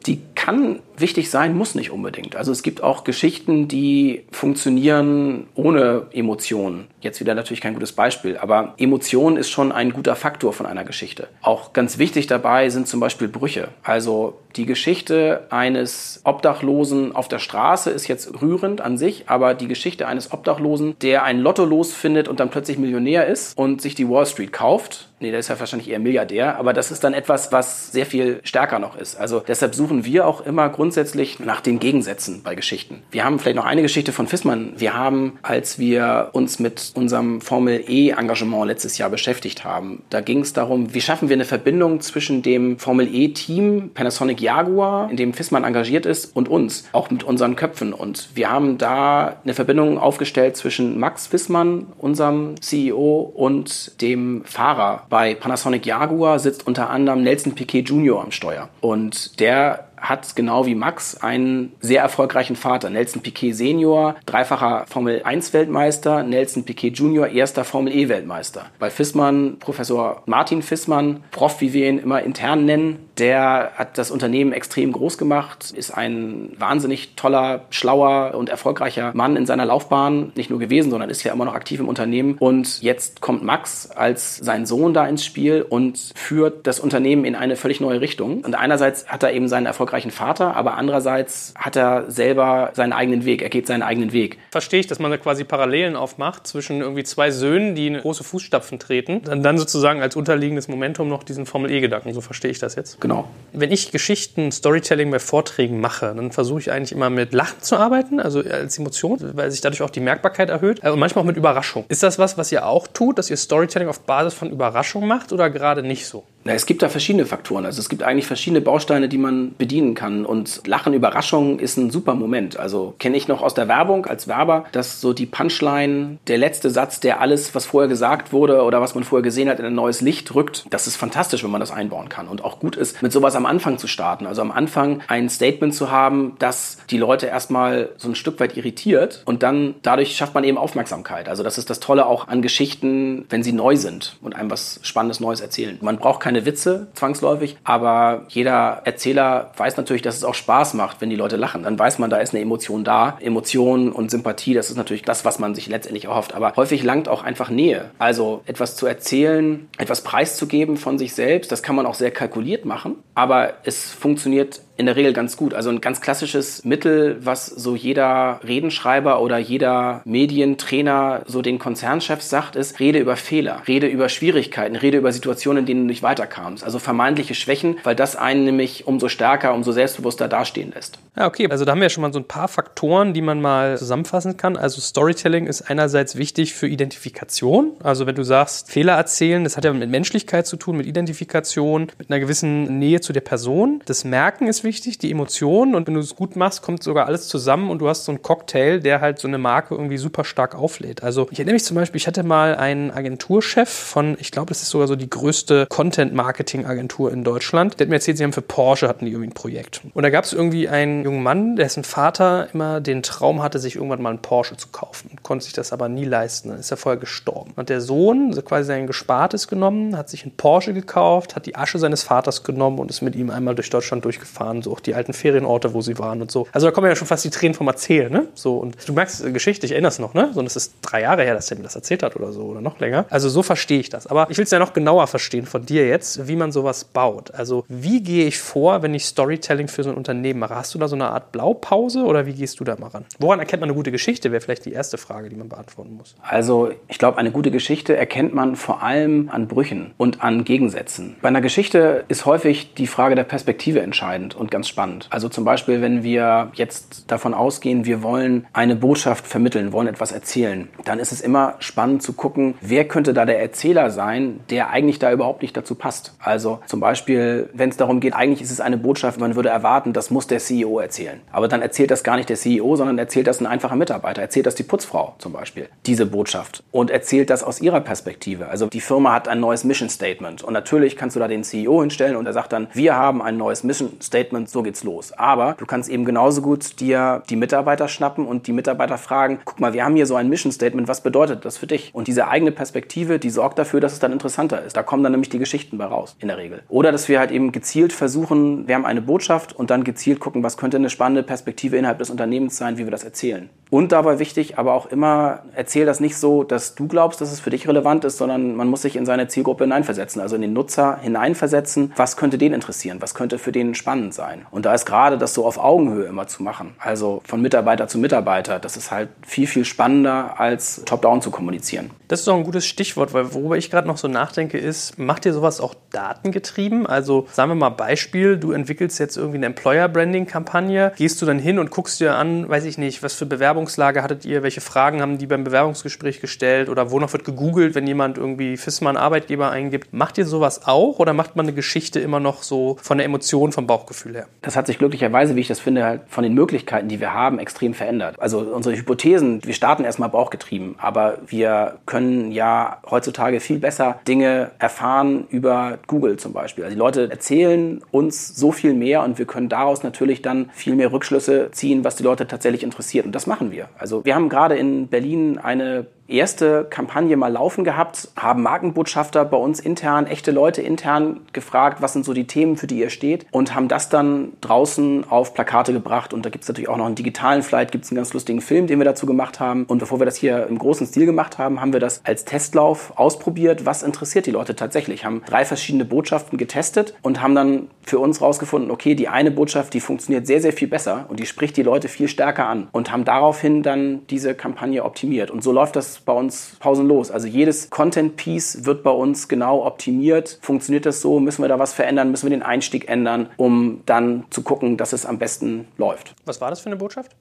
[0.06, 2.36] Die kann wichtig sein, muss nicht unbedingt.
[2.36, 6.88] Also es gibt auch Geschichten, die funktionieren ohne Emotionen.
[7.00, 10.84] Jetzt wieder natürlich kein gutes Beispiel, aber Emotion ist schon ein guter Faktor von einer
[10.84, 11.28] Geschichte.
[11.42, 13.68] Auch ganz wichtig dabei sind zum Beispiel Brüche.
[13.82, 19.68] Also die Geschichte eines Obdachlosen auf der Straße ist jetzt rührend an sich, aber die
[19.68, 24.08] Geschichte eines Obdachlosen, der ein Lotto losfindet und dann plötzlich Millionär ist und sich die
[24.08, 27.52] Wall Street kauft, nee, der ist ja wahrscheinlich eher Milliardär, aber das ist dann etwas,
[27.52, 29.18] was sehr viel stärker noch ist.
[29.20, 33.02] Also deshalb suchen wir auch immer grundsätzlich nach den Gegensätzen bei Geschichten.
[33.10, 34.74] Wir haben vielleicht noch eine Geschichte von Fissmann.
[34.76, 40.20] Wir haben, als wir uns mit unserem Formel E Engagement letztes Jahr beschäftigt haben, da
[40.20, 45.10] ging es darum, wie schaffen wir eine Verbindung zwischen dem Formel E Team Panasonic Jaguar,
[45.10, 47.92] in dem Fissmann engagiert ist, und uns, auch mit unseren Köpfen.
[47.92, 55.06] Und wir haben da eine Verbindung aufgestellt zwischen Max Fissmann, unserem CEO, und dem Fahrer
[55.08, 58.22] bei Panasonic Jaguar sitzt unter anderem Nelson Piquet Jr.
[58.22, 58.68] am Steuer.
[58.80, 62.90] Und der hat genau wie Max einen sehr erfolgreichen Vater.
[62.90, 68.66] Nelson Piquet Senior, dreifacher Formel 1 Weltmeister, Nelson Piquet Junior, erster Formel E Weltmeister.
[68.78, 74.10] Bei Fissmann, Professor Martin Fissmann, Prof, wie wir ihn immer intern nennen, der hat das
[74.10, 80.32] Unternehmen extrem groß gemacht, ist ein wahnsinnig toller, schlauer und erfolgreicher Mann in seiner Laufbahn,
[80.36, 82.36] nicht nur gewesen, sondern ist ja immer noch aktiv im Unternehmen.
[82.38, 87.34] Und jetzt kommt Max als sein Sohn da ins Spiel und führt das Unternehmen in
[87.34, 88.40] eine völlig neue Richtung.
[88.40, 92.92] Und einerseits hat er eben seinen Erfolg erfolgreichen Vater, aber andererseits hat er selber seinen
[92.92, 94.38] eigenen Weg, er geht seinen eigenen Weg.
[94.50, 98.22] Verstehe ich, dass man da quasi Parallelen aufmacht zwischen irgendwie zwei Söhnen, die in große
[98.22, 102.76] Fußstapfen treten, dann, dann sozusagen als unterliegendes Momentum noch diesen Formel-E-Gedanken, so verstehe ich das
[102.76, 103.00] jetzt.
[103.00, 103.28] Genau.
[103.52, 107.76] Wenn ich Geschichten, Storytelling bei Vorträgen mache, dann versuche ich eigentlich immer mit Lachen zu
[107.76, 111.36] arbeiten, also als Emotion, weil sich dadurch auch die Merkbarkeit erhöht und manchmal auch mit
[111.36, 111.84] Überraschung.
[111.88, 115.32] Ist das was, was ihr auch tut, dass ihr Storytelling auf Basis von Überraschung macht
[115.32, 116.24] oder gerade nicht so?
[116.44, 117.66] Na, es gibt da verschiedene Faktoren.
[117.66, 120.26] Also es gibt eigentlich verschiedene Bausteine, die man bedienen kann.
[120.26, 122.58] Und Lachen, Überraschung ist ein super Moment.
[122.58, 126.70] Also kenne ich noch aus der Werbung als Werber, dass so die Punchline, der letzte
[126.70, 129.74] Satz, der alles, was vorher gesagt wurde oder was man vorher gesehen hat, in ein
[129.74, 130.66] neues Licht rückt.
[130.70, 132.28] Das ist fantastisch, wenn man das einbauen kann.
[132.28, 134.26] Und auch gut ist, mit sowas am Anfang zu starten.
[134.26, 138.56] Also am Anfang ein Statement zu haben, das die Leute erstmal so ein Stück weit
[138.56, 139.22] irritiert.
[139.24, 141.28] Und dann dadurch schafft man eben Aufmerksamkeit.
[141.28, 144.80] Also das ist das Tolle auch an Geschichten, wenn sie neu sind und einem was
[144.82, 145.78] Spannendes Neues erzählen.
[145.80, 151.00] Man braucht keine Witze zwangsläufig, aber jeder Erzähler weiß natürlich, dass es auch Spaß macht,
[151.00, 151.62] wenn die Leute lachen.
[151.62, 153.18] Dann weiß man, da ist eine Emotion da.
[153.20, 156.34] Emotion und Sympathie, das ist natürlich das, was man sich letztendlich erhofft.
[156.34, 157.90] Aber häufig langt auch einfach Nähe.
[157.98, 162.64] Also etwas zu erzählen, etwas preiszugeben von sich selbst, das kann man auch sehr kalkuliert
[162.64, 165.54] machen, aber es funktioniert in der Regel ganz gut.
[165.54, 172.30] Also ein ganz klassisches Mittel, was so jeder Redenschreiber oder jeder Medientrainer so den Konzernchefs
[172.30, 176.02] sagt, ist, rede über Fehler, rede über Schwierigkeiten, rede über Situationen, in denen du nicht
[176.02, 176.64] weiterkamst.
[176.64, 180.98] Also vermeintliche Schwächen, weil das einen nämlich umso stärker, umso selbstbewusster dastehen lässt.
[181.16, 181.46] Ja, okay.
[181.50, 184.38] Also da haben wir ja schon mal so ein paar Faktoren, die man mal zusammenfassen
[184.38, 184.56] kann.
[184.56, 187.72] Also Storytelling ist einerseits wichtig für Identifikation.
[187.82, 191.92] Also wenn du sagst, Fehler erzählen, das hat ja mit Menschlichkeit zu tun, mit Identifikation,
[191.98, 193.82] mit einer gewissen Nähe zu der Person.
[193.84, 195.74] Das Merken ist wichtig wichtig, die Emotionen.
[195.74, 198.22] Und wenn du es gut machst, kommt sogar alles zusammen und du hast so einen
[198.22, 201.02] Cocktail, der halt so eine Marke irgendwie super stark auflädt.
[201.02, 204.62] Also ich erinnere mich zum Beispiel, ich hatte mal einen Agenturchef von, ich glaube, das
[204.62, 207.80] ist sogar so die größte Content-Marketing-Agentur in Deutschland.
[207.80, 209.80] Der hat mir erzählt, sie haben für Porsche hatten die irgendwie ein Projekt.
[209.92, 213.74] Und da gab es irgendwie einen jungen Mann, dessen Vater immer den Traum hatte, sich
[213.74, 215.10] irgendwann mal einen Porsche zu kaufen.
[215.24, 216.50] Konnte sich das aber nie leisten.
[216.50, 217.52] Dann ist er vorher gestorben.
[217.56, 221.56] Und der Sohn, also quasi sein Gespartes genommen, hat sich einen Porsche gekauft, hat die
[221.56, 224.94] Asche seines Vaters genommen und ist mit ihm einmal durch Deutschland durchgefahren so auch die
[224.94, 226.46] alten Ferienorte, wo sie waren und so.
[226.52, 228.28] Also da kommen ja schon fast die Tränen vom Erzählen, ne?
[228.34, 230.30] So, und du merkst äh, Geschichte, ich erinnere es noch, ne?
[230.32, 232.42] So, und es ist drei Jahre her, dass er mir das erzählt hat oder so,
[232.42, 233.06] oder noch länger.
[233.10, 234.06] Also so verstehe ich das.
[234.06, 237.32] Aber ich will es ja noch genauer verstehen von dir jetzt, wie man sowas baut.
[237.34, 240.54] Also wie gehe ich vor, wenn ich Storytelling für so ein Unternehmen mache?
[240.54, 243.04] Hast du da so eine Art Blaupause oder wie gehst du da mal ran?
[243.18, 246.14] Woran erkennt man eine gute Geschichte, wäre vielleicht die erste Frage, die man beantworten muss.
[246.22, 251.16] Also ich glaube, eine gute Geschichte erkennt man vor allem an Brüchen und an Gegensätzen.
[251.20, 255.06] Bei einer Geschichte ist häufig die Frage der Perspektive entscheidend und ganz spannend.
[255.10, 260.12] Also zum Beispiel, wenn wir jetzt davon ausgehen, wir wollen eine Botschaft vermitteln, wollen etwas
[260.12, 264.70] erzählen, dann ist es immer spannend zu gucken, wer könnte da der Erzähler sein, der
[264.70, 266.14] eigentlich da überhaupt nicht dazu passt.
[266.18, 269.92] Also zum Beispiel, wenn es darum geht, eigentlich ist es eine Botschaft, man würde erwarten,
[269.92, 271.20] das muss der CEO erzählen.
[271.30, 274.46] Aber dann erzählt das gar nicht der CEO, sondern erzählt das ein einfacher Mitarbeiter, erzählt
[274.46, 278.48] das die Putzfrau zum Beispiel, diese Botschaft und erzählt das aus ihrer Perspektive.
[278.48, 281.80] Also die Firma hat ein neues Mission Statement und natürlich kannst du da den CEO
[281.80, 285.12] hinstellen und er sagt dann, wir haben ein neues Mission Statement, so geht's los.
[285.12, 289.60] Aber du kannst eben genauso gut dir die Mitarbeiter schnappen und die Mitarbeiter fragen, guck
[289.60, 291.90] mal, wir haben hier so ein Mission Statement, was bedeutet das für dich?
[291.94, 294.76] Und diese eigene Perspektive, die sorgt dafür, dass es dann interessanter ist.
[294.76, 296.62] Da kommen dann nämlich die Geschichten bei raus, in der Regel.
[296.68, 300.42] Oder dass wir halt eben gezielt versuchen, wir haben eine Botschaft und dann gezielt gucken,
[300.42, 303.50] was könnte eine spannende Perspektive innerhalb des Unternehmens sein, wie wir das erzählen.
[303.70, 307.38] Und dabei wichtig, aber auch immer, erzähl das nicht so, dass du glaubst, dass es
[307.38, 310.52] für dich relevant ist, sondern man muss sich in seine Zielgruppe hineinversetzen, also in den
[310.52, 311.92] Nutzer hineinversetzen.
[311.96, 313.00] Was könnte den interessieren?
[313.00, 314.44] Was könnte für den spannend sein?
[314.50, 317.98] Und da ist gerade das so auf Augenhöhe immer zu machen, also von Mitarbeiter zu
[317.98, 321.90] Mitarbeiter, das ist halt viel, viel spannender als top-down zu kommunizieren.
[322.08, 325.24] Das ist doch ein gutes Stichwort, weil worüber ich gerade noch so nachdenke, ist, macht
[325.26, 326.86] ihr sowas auch datengetrieben?
[326.86, 331.60] Also sagen wir mal Beispiel, du entwickelst jetzt irgendwie eine Employer-Branding-Kampagne, gehst du dann hin
[331.60, 333.26] und guckst dir an, weiß ich nicht, was für
[333.60, 337.74] Bewerbungslage hattet ihr, welche Fragen haben die beim Bewerbungsgespräch gestellt oder wo noch wird gegoogelt,
[337.74, 339.92] wenn jemand irgendwie FISMAN Arbeitgeber eingibt.
[339.92, 343.52] Macht ihr sowas auch oder macht man eine Geschichte immer noch so von der Emotion,
[343.52, 344.26] vom Bauchgefühl her?
[344.40, 347.38] Das hat sich glücklicherweise, wie ich das finde, halt von den Möglichkeiten, die wir haben,
[347.38, 348.16] extrem verändert.
[348.18, 354.52] Also unsere Hypothesen, wir starten erstmal bauchgetrieben, aber wir können ja heutzutage viel besser Dinge
[354.58, 356.64] erfahren über Google zum Beispiel.
[356.64, 360.74] Also die Leute erzählen uns so viel mehr und wir können daraus natürlich dann viel
[360.74, 363.04] mehr Rückschlüsse ziehen, was die Leute tatsächlich interessiert.
[363.04, 363.68] Und das machen wir.
[363.78, 369.36] Also wir haben gerade in Berlin eine erste Kampagne mal laufen gehabt, haben Markenbotschafter bei
[369.36, 373.26] uns intern, echte Leute intern gefragt, was sind so die Themen, für die ihr steht
[373.30, 376.12] und haben das dann draußen auf Plakate gebracht.
[376.12, 378.40] Und da gibt es natürlich auch noch einen digitalen Flight, gibt es einen ganz lustigen
[378.40, 379.64] Film, den wir dazu gemacht haben.
[379.64, 382.92] Und bevor wir das hier im großen Stil gemacht haben, haben wir das als Testlauf
[382.96, 387.98] ausprobiert, was interessiert die Leute tatsächlich, haben drei verschiedene Botschaften getestet und haben dann für
[387.98, 391.56] uns rausgefunden, okay, die eine Botschaft, die funktioniert sehr, sehr viel besser und die spricht
[391.56, 395.30] die Leute viel stärker an und haben daraufhin dann diese Kampagne optimiert.
[395.30, 397.10] Und so läuft das bei uns pausenlos.
[397.10, 400.38] Also jedes Content-Piece wird bei uns genau optimiert.
[400.42, 401.20] Funktioniert das so?
[401.20, 402.10] Müssen wir da was verändern?
[402.10, 406.14] Müssen wir den Einstieg ändern, um dann zu gucken, dass es am besten läuft?
[406.24, 407.12] Was war das für eine Botschaft?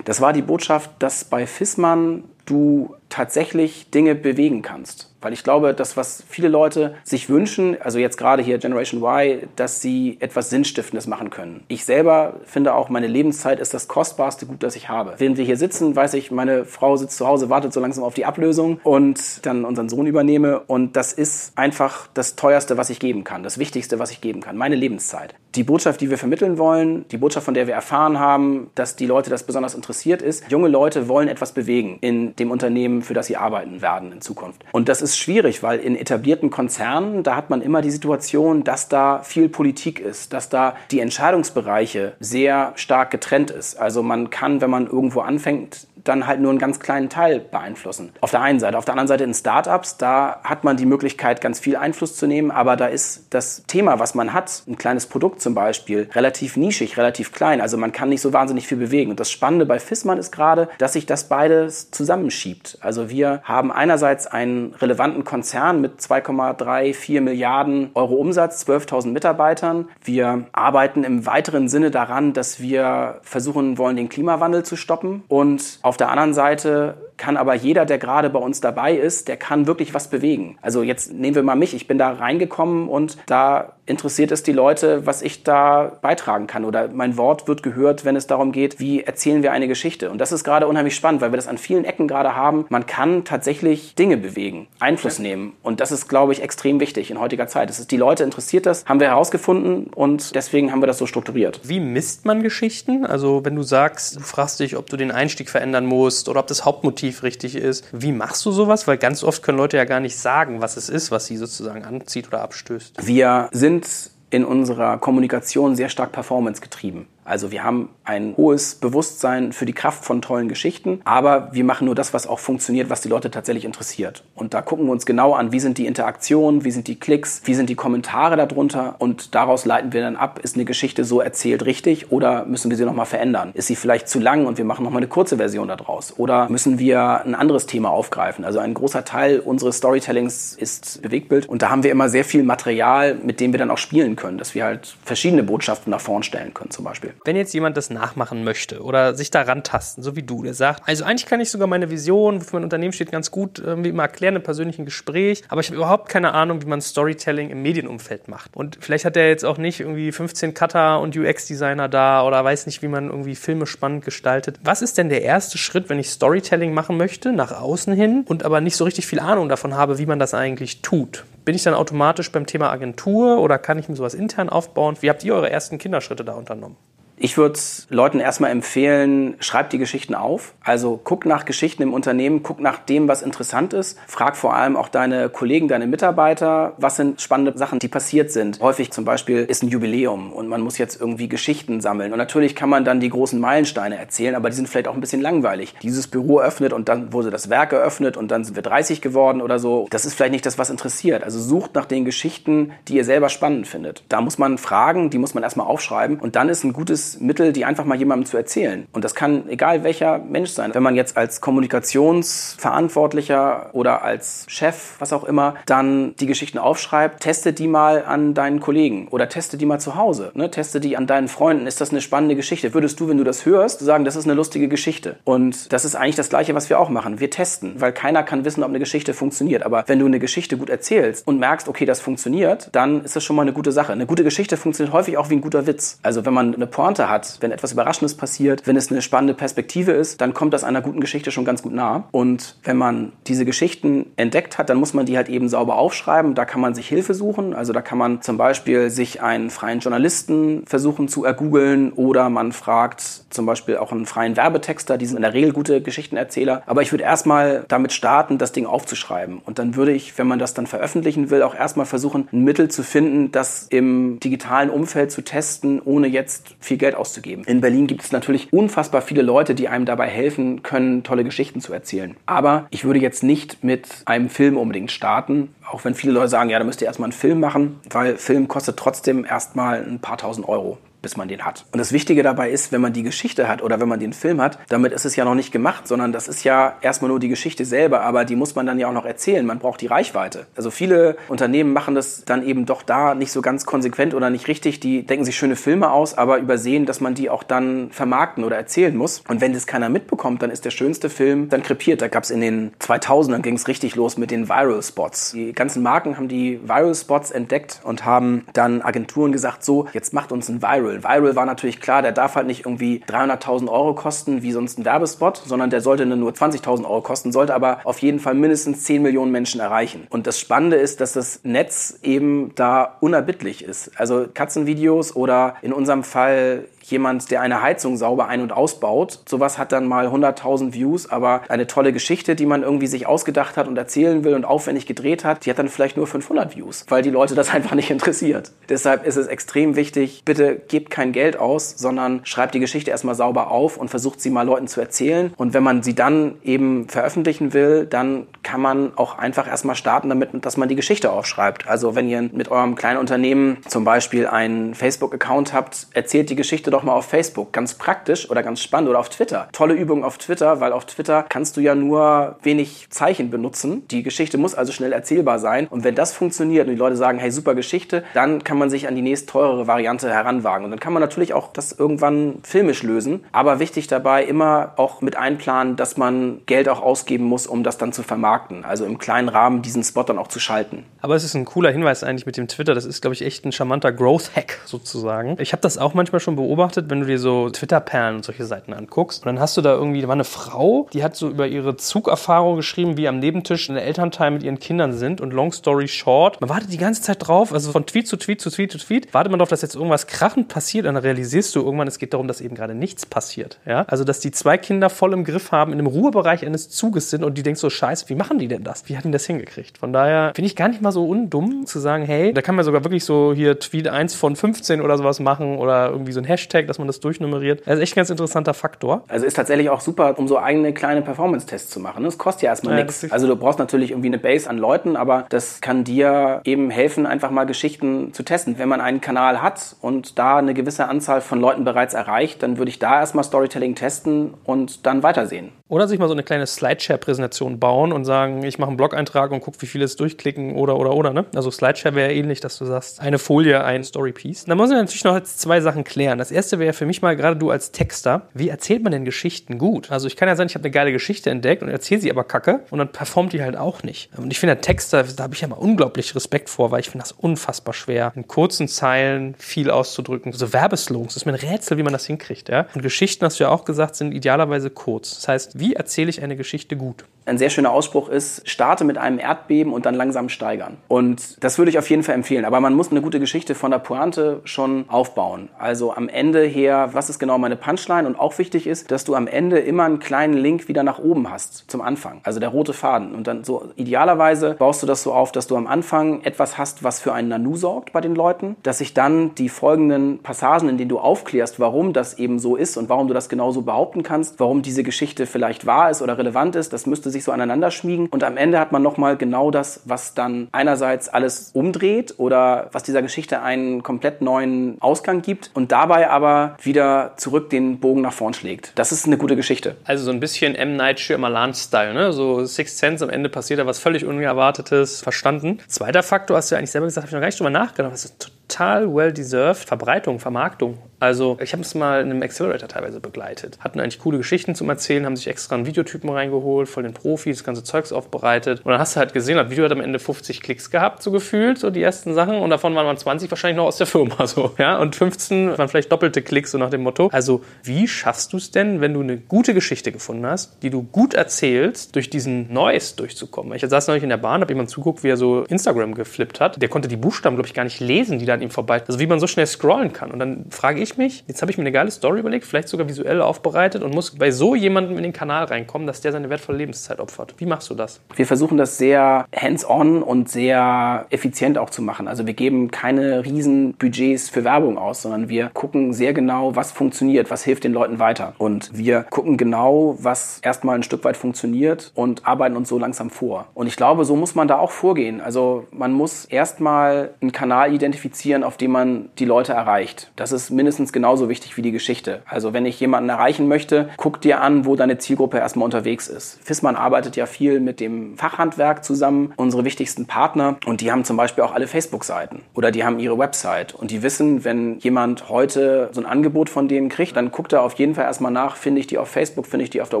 [0.04, 5.11] Das war die Botschaft, dass bei Fissmann du tatsächlich Dinge bewegen kannst.
[5.22, 9.48] Weil ich glaube, das, was viele Leute sich wünschen, also jetzt gerade hier Generation Y,
[9.56, 11.64] dass sie etwas Sinnstiftendes machen können.
[11.68, 15.14] Ich selber finde auch, meine Lebenszeit ist das kostbarste Gut, das ich habe.
[15.18, 18.14] Während wir hier sitzen, weiß ich, meine Frau sitzt zu Hause, wartet so langsam auf
[18.14, 20.60] die Ablösung und dann unseren Sohn übernehme.
[20.60, 24.40] Und das ist einfach das teuerste, was ich geben kann, das Wichtigste, was ich geben
[24.40, 25.34] kann, meine Lebenszeit.
[25.54, 29.06] Die Botschaft, die wir vermitteln wollen, die Botschaft, von der wir erfahren haben, dass die
[29.06, 33.26] Leute das besonders interessiert ist, junge Leute wollen etwas bewegen in dem Unternehmen, für das
[33.26, 34.64] sie arbeiten werden in Zukunft.
[34.72, 38.64] Und das ist ist schwierig, weil in etablierten Konzernen, da hat man immer die Situation,
[38.64, 43.76] dass da viel Politik ist, dass da die Entscheidungsbereiche sehr stark getrennt ist.
[43.76, 48.12] Also man kann, wenn man irgendwo anfängt, dann halt nur einen ganz kleinen Teil beeinflussen.
[48.20, 48.78] Auf der einen Seite.
[48.78, 52.26] Auf der anderen Seite in Startups, da hat man die Möglichkeit, ganz viel Einfluss zu
[52.26, 56.56] nehmen, aber da ist das Thema, was man hat, ein kleines Produkt zum Beispiel, relativ
[56.56, 57.60] nischig, relativ klein.
[57.60, 59.10] Also man kann nicht so wahnsinnig viel bewegen.
[59.10, 62.78] Und das Spannende bei Fissmann ist gerade, dass sich das beides zusammenschiebt.
[62.80, 69.88] Also wir haben einerseits einen relevanten Konzern mit 2,34 Milliarden Euro Umsatz, 12.000 Mitarbeitern.
[70.02, 75.78] Wir arbeiten im weiteren Sinne daran, dass wir versuchen wollen, den Klimawandel zu stoppen und
[75.82, 79.68] auf der anderen Seite kann aber jeder, der gerade bei uns dabei ist, der kann
[79.68, 80.58] wirklich was bewegen.
[80.60, 84.52] Also jetzt nehmen wir mal mich, ich bin da reingekommen und da interessiert es die
[84.52, 88.80] Leute, was ich da beitragen kann oder mein Wort wird gehört, wenn es darum geht,
[88.80, 90.10] wie erzählen wir eine Geschichte.
[90.10, 92.64] Und das ist gerade unheimlich spannend, weil wir das an vielen Ecken gerade haben.
[92.70, 97.20] Man kann tatsächlich Dinge bewegen, Einfluss nehmen und das ist, glaube ich, extrem wichtig in
[97.20, 97.68] heutiger Zeit.
[97.68, 101.06] Das ist, die Leute interessiert das, haben wir herausgefunden und deswegen haben wir das so
[101.06, 101.60] strukturiert.
[101.62, 103.06] Wie misst man Geschichten?
[103.06, 106.48] Also wenn du sagst, du fragst dich, ob du den Einstieg verändern musst oder ob
[106.48, 107.84] das Hauptmotiv Motiv richtig ist.
[107.92, 108.88] Wie machst du sowas?
[108.88, 111.84] Weil ganz oft können Leute ja gar nicht sagen, was es ist, was sie sozusagen
[111.84, 113.06] anzieht oder abstößt.
[113.06, 113.86] Wir sind
[114.30, 117.06] in unserer Kommunikation sehr stark performance getrieben.
[117.24, 121.84] Also wir haben ein hohes Bewusstsein für die Kraft von tollen Geschichten, aber wir machen
[121.84, 124.24] nur das, was auch funktioniert, was die Leute tatsächlich interessiert.
[124.34, 127.42] Und da gucken wir uns genau an, wie sind die Interaktionen, wie sind die Klicks,
[127.44, 131.20] wie sind die Kommentare darunter und daraus leiten wir dann ab, ist eine Geschichte so
[131.20, 133.50] erzählt richtig oder müssen wir sie nochmal verändern?
[133.54, 136.18] Ist sie vielleicht zu lang und wir machen nochmal eine kurze Version daraus?
[136.18, 138.44] Oder müssen wir ein anderes Thema aufgreifen?
[138.44, 142.42] Also ein großer Teil unseres Storytellings ist Bewegtbild und da haben wir immer sehr viel
[142.42, 146.24] Material, mit dem wir dann auch spielen können, dass wir halt verschiedene Botschaften nach vorn
[146.24, 147.11] stellen können zum Beispiel.
[147.24, 150.82] Wenn jetzt jemand das nachmachen möchte oder sich daran tasten, so wie du, der sagt,
[150.86, 154.04] also eigentlich kann ich sogar meine Vision, wofür mein Unternehmen steht, ganz gut irgendwie immer
[154.04, 158.28] erklären im persönlichen Gespräch, aber ich habe überhaupt keine Ahnung, wie man Storytelling im Medienumfeld
[158.28, 158.56] macht.
[158.56, 162.66] Und vielleicht hat er jetzt auch nicht irgendwie 15 Cutter und UX-Designer da oder weiß
[162.66, 164.58] nicht, wie man irgendwie Filme spannend gestaltet.
[164.62, 168.44] Was ist denn der erste Schritt, wenn ich Storytelling machen möchte, nach außen hin und
[168.44, 171.24] aber nicht so richtig viel Ahnung davon habe, wie man das eigentlich tut?
[171.44, 174.96] Bin ich dann automatisch beim Thema Agentur oder kann ich mir sowas intern aufbauen?
[175.00, 176.76] Wie habt ihr eure ersten Kinderschritte da unternommen?
[177.24, 177.56] Ich würde
[177.88, 180.54] Leuten erstmal empfehlen, schreibt die Geschichten auf.
[180.60, 183.96] Also guck nach Geschichten im Unternehmen, guck nach dem, was interessant ist.
[184.08, 188.58] Frag vor allem auch deine Kollegen, deine Mitarbeiter, was sind spannende Sachen, die passiert sind.
[188.58, 192.10] Häufig zum Beispiel ist ein Jubiläum und man muss jetzt irgendwie Geschichten sammeln.
[192.10, 195.00] Und natürlich kann man dann die großen Meilensteine erzählen, aber die sind vielleicht auch ein
[195.00, 195.76] bisschen langweilig.
[195.80, 199.42] Dieses Büro öffnet und dann wurde das Werk eröffnet und dann sind wir 30 geworden
[199.42, 199.86] oder so.
[199.90, 201.22] Das ist vielleicht nicht das, was interessiert.
[201.22, 204.02] Also sucht nach den Geschichten, die ihr selber spannend findet.
[204.08, 207.52] Da muss man fragen, die muss man erstmal aufschreiben und dann ist ein gutes Mittel,
[207.52, 208.88] die einfach mal jemandem zu erzählen.
[208.92, 210.74] Und das kann egal welcher Mensch sein.
[210.74, 217.20] Wenn man jetzt als Kommunikationsverantwortlicher oder als Chef, was auch immer, dann die Geschichten aufschreibt,
[217.20, 220.32] teste die mal an deinen Kollegen oder teste die mal zu Hause.
[220.34, 220.50] Ne?
[220.50, 221.66] Teste die an deinen Freunden.
[221.66, 222.74] Ist das eine spannende Geschichte?
[222.74, 225.16] Würdest du, wenn du das hörst, sagen, das ist eine lustige Geschichte?
[225.24, 227.20] Und das ist eigentlich das Gleiche, was wir auch machen.
[227.20, 229.62] Wir testen, weil keiner kann wissen, ob eine Geschichte funktioniert.
[229.62, 233.24] Aber wenn du eine Geschichte gut erzählst und merkst, okay, das funktioniert, dann ist das
[233.24, 233.92] schon mal eine gute Sache.
[233.92, 235.98] Eine gute Geschichte funktioniert häufig auch wie ein guter Witz.
[236.02, 239.34] Also wenn man eine Pointe Pointe hat, wenn etwas Überraschendes passiert, wenn es eine spannende
[239.34, 242.04] Perspektive ist, dann kommt das einer guten Geschichte schon ganz gut nah.
[242.10, 246.34] Und wenn man diese Geschichten entdeckt hat, dann muss man die halt eben sauber aufschreiben.
[246.34, 247.54] Da kann man sich Hilfe suchen.
[247.54, 252.52] Also da kann man zum Beispiel sich einen freien Journalisten versuchen zu ergoogeln oder man
[252.52, 254.98] fragt zum Beispiel auch einen freien Werbetexter.
[254.98, 256.62] Die sind in der Regel gute Geschichtenerzähler.
[256.66, 259.40] Aber ich würde erstmal damit starten, das Ding aufzuschreiben.
[259.44, 262.68] Und dann würde ich, wenn man das dann veröffentlichen will, auch erstmal versuchen, ein Mittel
[262.68, 267.44] zu finden, das im digitalen Umfeld zu testen, ohne jetzt viel Geld auszugeben.
[267.44, 271.60] In Berlin gibt es natürlich unfassbar viele Leute, die einem dabei helfen können, tolle Geschichten
[271.60, 272.16] zu erzählen.
[272.26, 276.50] Aber ich würde jetzt nicht mit einem Film unbedingt starten, auch wenn viele Leute sagen,
[276.50, 280.18] ja, da müsst ihr erstmal einen Film machen, weil Film kostet trotzdem erstmal ein paar
[280.18, 281.66] tausend Euro bis man den hat.
[281.72, 284.40] Und das Wichtige dabei ist, wenn man die Geschichte hat oder wenn man den Film
[284.40, 287.28] hat, damit ist es ja noch nicht gemacht, sondern das ist ja erstmal nur die
[287.28, 289.44] Geschichte selber, aber die muss man dann ja auch noch erzählen.
[289.44, 290.46] Man braucht die Reichweite.
[290.56, 294.48] Also viele Unternehmen machen das dann eben doch da nicht so ganz konsequent oder nicht
[294.48, 294.80] richtig.
[294.80, 298.56] Die denken sich schöne Filme aus, aber übersehen, dass man die auch dann vermarkten oder
[298.56, 299.22] erzählen muss.
[299.28, 302.00] Und wenn das keiner mitbekommt, dann ist der schönste Film dann krepiert.
[302.00, 305.32] Da gab es in den 2000ern ging es richtig los mit den Viral Spots.
[305.32, 310.12] Die ganzen Marken haben die Viral Spots entdeckt und haben dann Agenturen gesagt, so, jetzt
[310.12, 310.91] macht uns ein Viral.
[310.92, 314.84] Viral war natürlich klar, der darf halt nicht irgendwie 300.000 Euro kosten wie sonst ein
[314.84, 319.02] Werbespot, sondern der sollte nur 20.000 Euro kosten, sollte aber auf jeden Fall mindestens 10
[319.02, 320.06] Millionen Menschen erreichen.
[320.10, 323.92] Und das Spannende ist, dass das Netz eben da unerbittlich ist.
[323.96, 329.20] Also Katzenvideos oder in unserem Fall jemand, der eine Heizung sauber ein- und ausbaut.
[329.26, 333.56] Sowas hat dann mal 100.000 Views, aber eine tolle Geschichte, die man irgendwie sich ausgedacht
[333.56, 336.84] hat und erzählen will und aufwendig gedreht hat, die hat dann vielleicht nur 500 Views,
[336.88, 338.52] weil die Leute das einfach nicht interessiert.
[338.68, 343.14] Deshalb ist es extrem wichtig, bitte gebt kein Geld aus, sondern schreibt die Geschichte erstmal
[343.14, 345.32] sauber auf und versucht sie mal Leuten zu erzählen.
[345.36, 350.08] Und wenn man sie dann eben veröffentlichen will, dann kann man auch einfach erstmal starten
[350.08, 351.68] damit, dass man die Geschichte aufschreibt.
[351.68, 356.70] Also wenn ihr mit eurem kleinen Unternehmen zum Beispiel einen Facebook-Account habt, erzählt die Geschichte
[356.72, 357.52] doch mal auf Facebook.
[357.52, 359.48] Ganz praktisch oder ganz spannend oder auf Twitter.
[359.52, 363.86] Tolle Übung auf Twitter, weil auf Twitter kannst du ja nur wenig Zeichen benutzen.
[363.88, 365.66] Die Geschichte muss also schnell erzählbar sein.
[365.68, 368.88] Und wenn das funktioniert und die Leute sagen, hey, super Geschichte, dann kann man sich
[368.88, 370.64] an die nächst teurere Variante heranwagen.
[370.64, 373.24] Und dann kann man natürlich auch das irgendwann filmisch lösen.
[373.32, 377.78] Aber wichtig dabei immer auch mit einplanen, dass man Geld auch ausgeben muss, um das
[377.78, 378.64] dann zu vermarkten.
[378.64, 380.84] Also im kleinen Rahmen diesen Spot dann auch zu schalten.
[381.00, 382.74] Aber es ist ein cooler Hinweis eigentlich mit dem Twitter.
[382.74, 385.36] Das ist, glaube ich, echt ein charmanter Growth-Hack sozusagen.
[385.38, 388.44] Ich habe das auch manchmal schon beobachtet beobachtet, wenn du dir so Twitter-Perlen und solche
[388.44, 389.22] Seiten anguckst.
[389.22, 391.76] Und dann hast du da irgendwie, da war eine Frau, die hat so über ihre
[391.76, 395.20] Zugerfahrung geschrieben, wie am Nebentisch in der Elternteil mit ihren Kindern sind.
[395.20, 398.40] Und long story short, man wartet die ganze Zeit drauf, also von Tweet zu Tweet
[398.40, 400.86] zu Tweet zu Tweet, wartet man darauf, dass jetzt irgendwas krachend passiert.
[400.86, 403.58] Und dann realisierst du irgendwann, es geht darum, dass eben gerade nichts passiert.
[403.66, 403.84] Ja?
[403.88, 407.24] Also, dass die zwei Kinder voll im Griff haben, in einem Ruhebereich eines Zuges sind
[407.24, 408.88] und die denkst so, scheiße, wie machen die denn das?
[408.88, 409.78] Wie hat die das hingekriegt?
[409.78, 412.64] Von daher finde ich gar nicht mal so undumm zu sagen, hey, da kann man
[412.64, 416.24] sogar wirklich so hier Tweet 1 von 15 oder sowas machen oder irgendwie so ein
[416.24, 417.62] Hashtag Hashtag, dass man das durchnummeriert.
[417.66, 419.04] Das ist echt ein ganz interessanter Faktor.
[419.08, 422.04] Also ist tatsächlich auch super, um so eigene kleine Performance-Tests zu machen.
[422.04, 423.10] Das kostet ja erstmal ja, nichts.
[423.10, 427.06] Also du brauchst natürlich irgendwie eine Base an Leuten, aber das kann dir eben helfen,
[427.06, 428.58] einfach mal Geschichten zu testen.
[428.58, 432.58] Wenn man einen Kanal hat und da eine gewisse Anzahl von Leuten bereits erreicht, dann
[432.58, 435.52] würde ich da erstmal Storytelling testen und dann weitersehen.
[435.72, 439.40] Oder sich mal so eine kleine Slideshare-Präsentation bauen und sagen, ich mache einen Blog-Eintrag und
[439.40, 441.14] gucke, wie viele es durchklicken oder, oder, oder.
[441.14, 441.24] Ne?
[441.34, 444.44] Also Slideshare wäre ähnlich, dass du sagst, eine Folie, ein Story-Piece.
[444.44, 446.18] Da muss man natürlich noch zwei Sachen klären.
[446.18, 449.56] Das erste wäre für mich mal, gerade du als Texter, wie erzählt man denn Geschichten
[449.56, 449.90] gut?
[449.90, 452.24] Also ich kann ja sagen, ich habe eine geile Geschichte entdeckt und erzähle sie aber
[452.24, 454.10] kacke und dann performt die halt auch nicht.
[454.18, 457.04] Und ich finde, Texter, da habe ich ja mal unglaublich Respekt vor, weil ich finde
[457.04, 460.34] das unfassbar schwer, in kurzen Zeilen viel auszudrücken.
[460.34, 462.50] So Werbeslogans, das ist mir ein Rätsel, wie man das hinkriegt.
[462.50, 462.66] Ja?
[462.74, 465.14] Und Geschichten, hast du ja auch gesagt, sind idealerweise kurz.
[465.14, 467.04] Das heißt, wie erzähle ich eine Geschichte gut?
[467.24, 470.76] Ein sehr schöner Ausspruch ist, starte mit einem Erdbeben und dann langsam steigern.
[470.88, 472.44] Und das würde ich auf jeden Fall empfehlen.
[472.44, 475.48] Aber man muss eine gute Geschichte von der Pointe schon aufbauen.
[475.56, 478.08] Also am Ende her, was ist genau meine Punchline?
[478.08, 481.30] Und auch wichtig ist, dass du am Ende immer einen kleinen Link wieder nach oben
[481.30, 482.20] hast zum Anfang.
[482.24, 483.14] Also der rote Faden.
[483.14, 486.82] Und dann so idealerweise baust du das so auf, dass du am Anfang etwas hast,
[486.82, 490.76] was für einen Nanu sorgt bei den Leuten, dass sich dann die folgenden Passagen, in
[490.76, 494.40] denen du aufklärst, warum das eben so ist und warum du das genauso behaupten kannst,
[494.40, 498.08] warum diese Geschichte vielleicht wahr ist oder relevant ist, das müsste sich so aneinander schmiegen.
[498.08, 502.82] Und am Ende hat man nochmal genau das, was dann einerseits alles umdreht oder was
[502.82, 508.12] dieser Geschichte einen komplett neuen Ausgang gibt und dabei aber wieder zurück den Bogen nach
[508.12, 508.72] vorn schlägt.
[508.74, 509.76] Das ist eine gute Geschichte.
[509.84, 510.76] Also so ein bisschen M.
[510.76, 512.12] Night Shyamalan-Style, ne?
[512.12, 515.58] So Sixth Sense, am Ende passiert da was völlig Unerwartetes, verstanden.
[515.68, 517.92] Zweiter Faktor, hast du ja eigentlich selber gesagt, habe ich noch gar nicht drüber nachgedacht.
[517.92, 520.78] Das ist total well-deserved Verbreitung, Vermarktung.
[521.00, 523.58] Also ich habe es mal in einem Accelerator teilweise begleitet.
[523.58, 527.38] Hatten eigentlich coole Geschichten zum Erzählen, haben sich extra einen Videotypen reingeholt, voll den Profis,
[527.38, 528.60] das ganze Zeugs aufbereitet.
[528.64, 531.10] Und dann hast du halt gesehen, das Video hat am Ende 50 Klicks gehabt, so
[531.10, 532.36] gefühlt, so die ersten Sachen.
[532.36, 534.26] Und davon waren 20 wahrscheinlich noch aus der Firma.
[534.32, 534.78] So, ja?
[534.78, 537.08] Und 15 waren vielleicht doppelte Klicks, so nach dem Motto.
[537.12, 540.84] Also wie schaffst du es denn, wenn du eine gute Geschichte gefunden hast, die du
[540.84, 543.54] gut erzählst, durch diesen Noise durchzukommen?
[543.54, 546.62] Ich saß neulich in der Bahn, habe jemand zuguckt, wie er so Instagram geflippt hat.
[546.62, 548.82] Der konnte die Buchstaben, glaube ich, gar nicht lesen, die da an ihm vorbei.
[548.86, 550.10] Also wie man so schnell scrollen kann.
[550.10, 552.88] Und dann frage ich mich, jetzt habe ich mir eine geile Story überlegt, vielleicht sogar
[552.88, 556.58] visuell aufbereitet und muss bei so jemandem in den Kanal reinkommen, dass der seine wertvolle
[556.58, 557.34] Lebenszeit opfert.
[557.38, 558.00] Wie machst du das?
[558.16, 562.08] Wir versuchen das sehr hands-on und sehr effizient auch zu machen.
[562.08, 566.72] Also wir geben keine riesen Budgets für Werbung aus, sondern wir gucken sehr genau, was
[566.72, 568.34] funktioniert, was hilft den Leuten weiter.
[568.38, 573.10] Und wir gucken genau, was erstmal ein Stück weit funktioniert und arbeiten uns so langsam
[573.10, 573.46] vor.
[573.54, 575.20] Und ich glaube, so muss man da auch vorgehen.
[575.20, 580.12] Also man muss erstmal einen Kanal identifizieren, basieren, auf dem man die Leute erreicht.
[580.14, 582.22] Das ist mindestens genauso wichtig wie die Geschichte.
[582.24, 586.38] Also wenn ich jemanden erreichen möchte, guck dir an, wo deine Zielgruppe erstmal unterwegs ist.
[586.44, 590.56] Fissmann arbeitet ja viel mit dem Fachhandwerk zusammen, unsere wichtigsten Partner.
[590.66, 593.74] Und die haben zum Beispiel auch alle Facebook-Seiten oder die haben ihre Website.
[593.74, 597.62] Und die wissen, wenn jemand heute so ein Angebot von denen kriegt, dann guckt er
[597.62, 600.00] auf jeden Fall erstmal nach, finde ich die auf Facebook, finde ich die auf der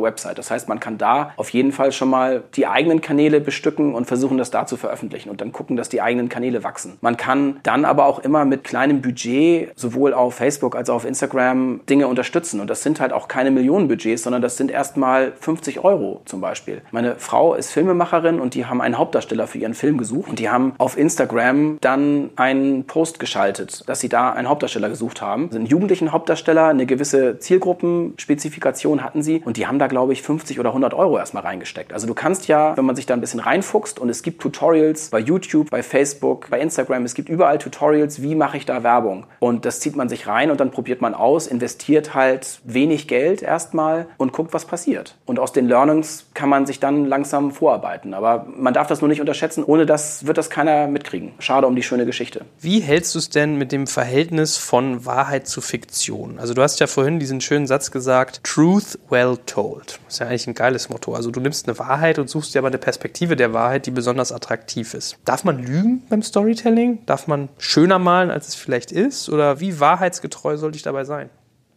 [0.00, 0.38] Website.
[0.38, 4.06] Das heißt, man kann da auf jeden Fall schon mal die eigenen Kanäle bestücken und
[4.06, 6.98] versuchen, das da zu veröffentlichen und dann gucken, dass die eigenen Kanäle wachsen.
[7.00, 11.04] Man kann dann aber auch immer mit kleinem Budget sowohl auf Facebook als auch auf
[11.04, 12.60] Instagram Dinge unterstützen.
[12.60, 16.82] Und das sind halt auch keine Millionenbudgets, sondern das sind erstmal 50 Euro zum Beispiel.
[16.92, 20.48] Meine Frau ist Filmemacherin und die haben einen Hauptdarsteller für ihren Film gesucht und die
[20.48, 25.46] haben auf Instagram dann einen Post geschaltet, dass sie da einen Hauptdarsteller gesucht haben.
[25.46, 30.22] Also einen jugendlichen Hauptdarsteller, eine gewisse Zielgruppenspezifikation hatten sie und die haben da, glaube ich,
[30.22, 31.92] 50 oder 100 Euro erstmal reingesteckt.
[31.92, 35.10] Also du kannst ja, wenn man sich da ein bisschen reinfuchst und es gibt Tutorials
[35.10, 39.26] bei YouTube, bei Facebook, bei Instagram, es gibt überall Tutorials, wie mache ich da Werbung.
[39.38, 43.42] Und das zieht man sich rein und dann probiert man aus, investiert halt wenig Geld
[43.42, 45.16] erstmal und guckt, was passiert.
[45.26, 48.14] Und aus den Learnings kann man sich dann langsam vorarbeiten.
[48.14, 51.32] Aber man darf das nur nicht unterschätzen, ohne das wird das keiner mitkriegen.
[51.38, 52.44] Schade um die schöne Geschichte.
[52.60, 56.38] Wie hältst du es denn mit dem Verhältnis von Wahrheit zu Fiktion?
[56.38, 60.00] Also du hast ja vorhin diesen schönen Satz gesagt, Truth well told.
[60.06, 61.14] Das ist ja eigentlich ein geiles Motto.
[61.14, 64.32] Also du nimmst eine Wahrheit und suchst dir aber eine Perspektive der Wahrheit, die besonders
[64.32, 65.18] attraktiv ist.
[65.24, 67.00] Darf man lügen beim Storytelling?
[67.06, 67.48] Darf man
[67.92, 69.28] schöner malen, als es vielleicht ist?
[69.28, 71.28] Oder wie wahrheitsgetreu sollte ich dabei sein?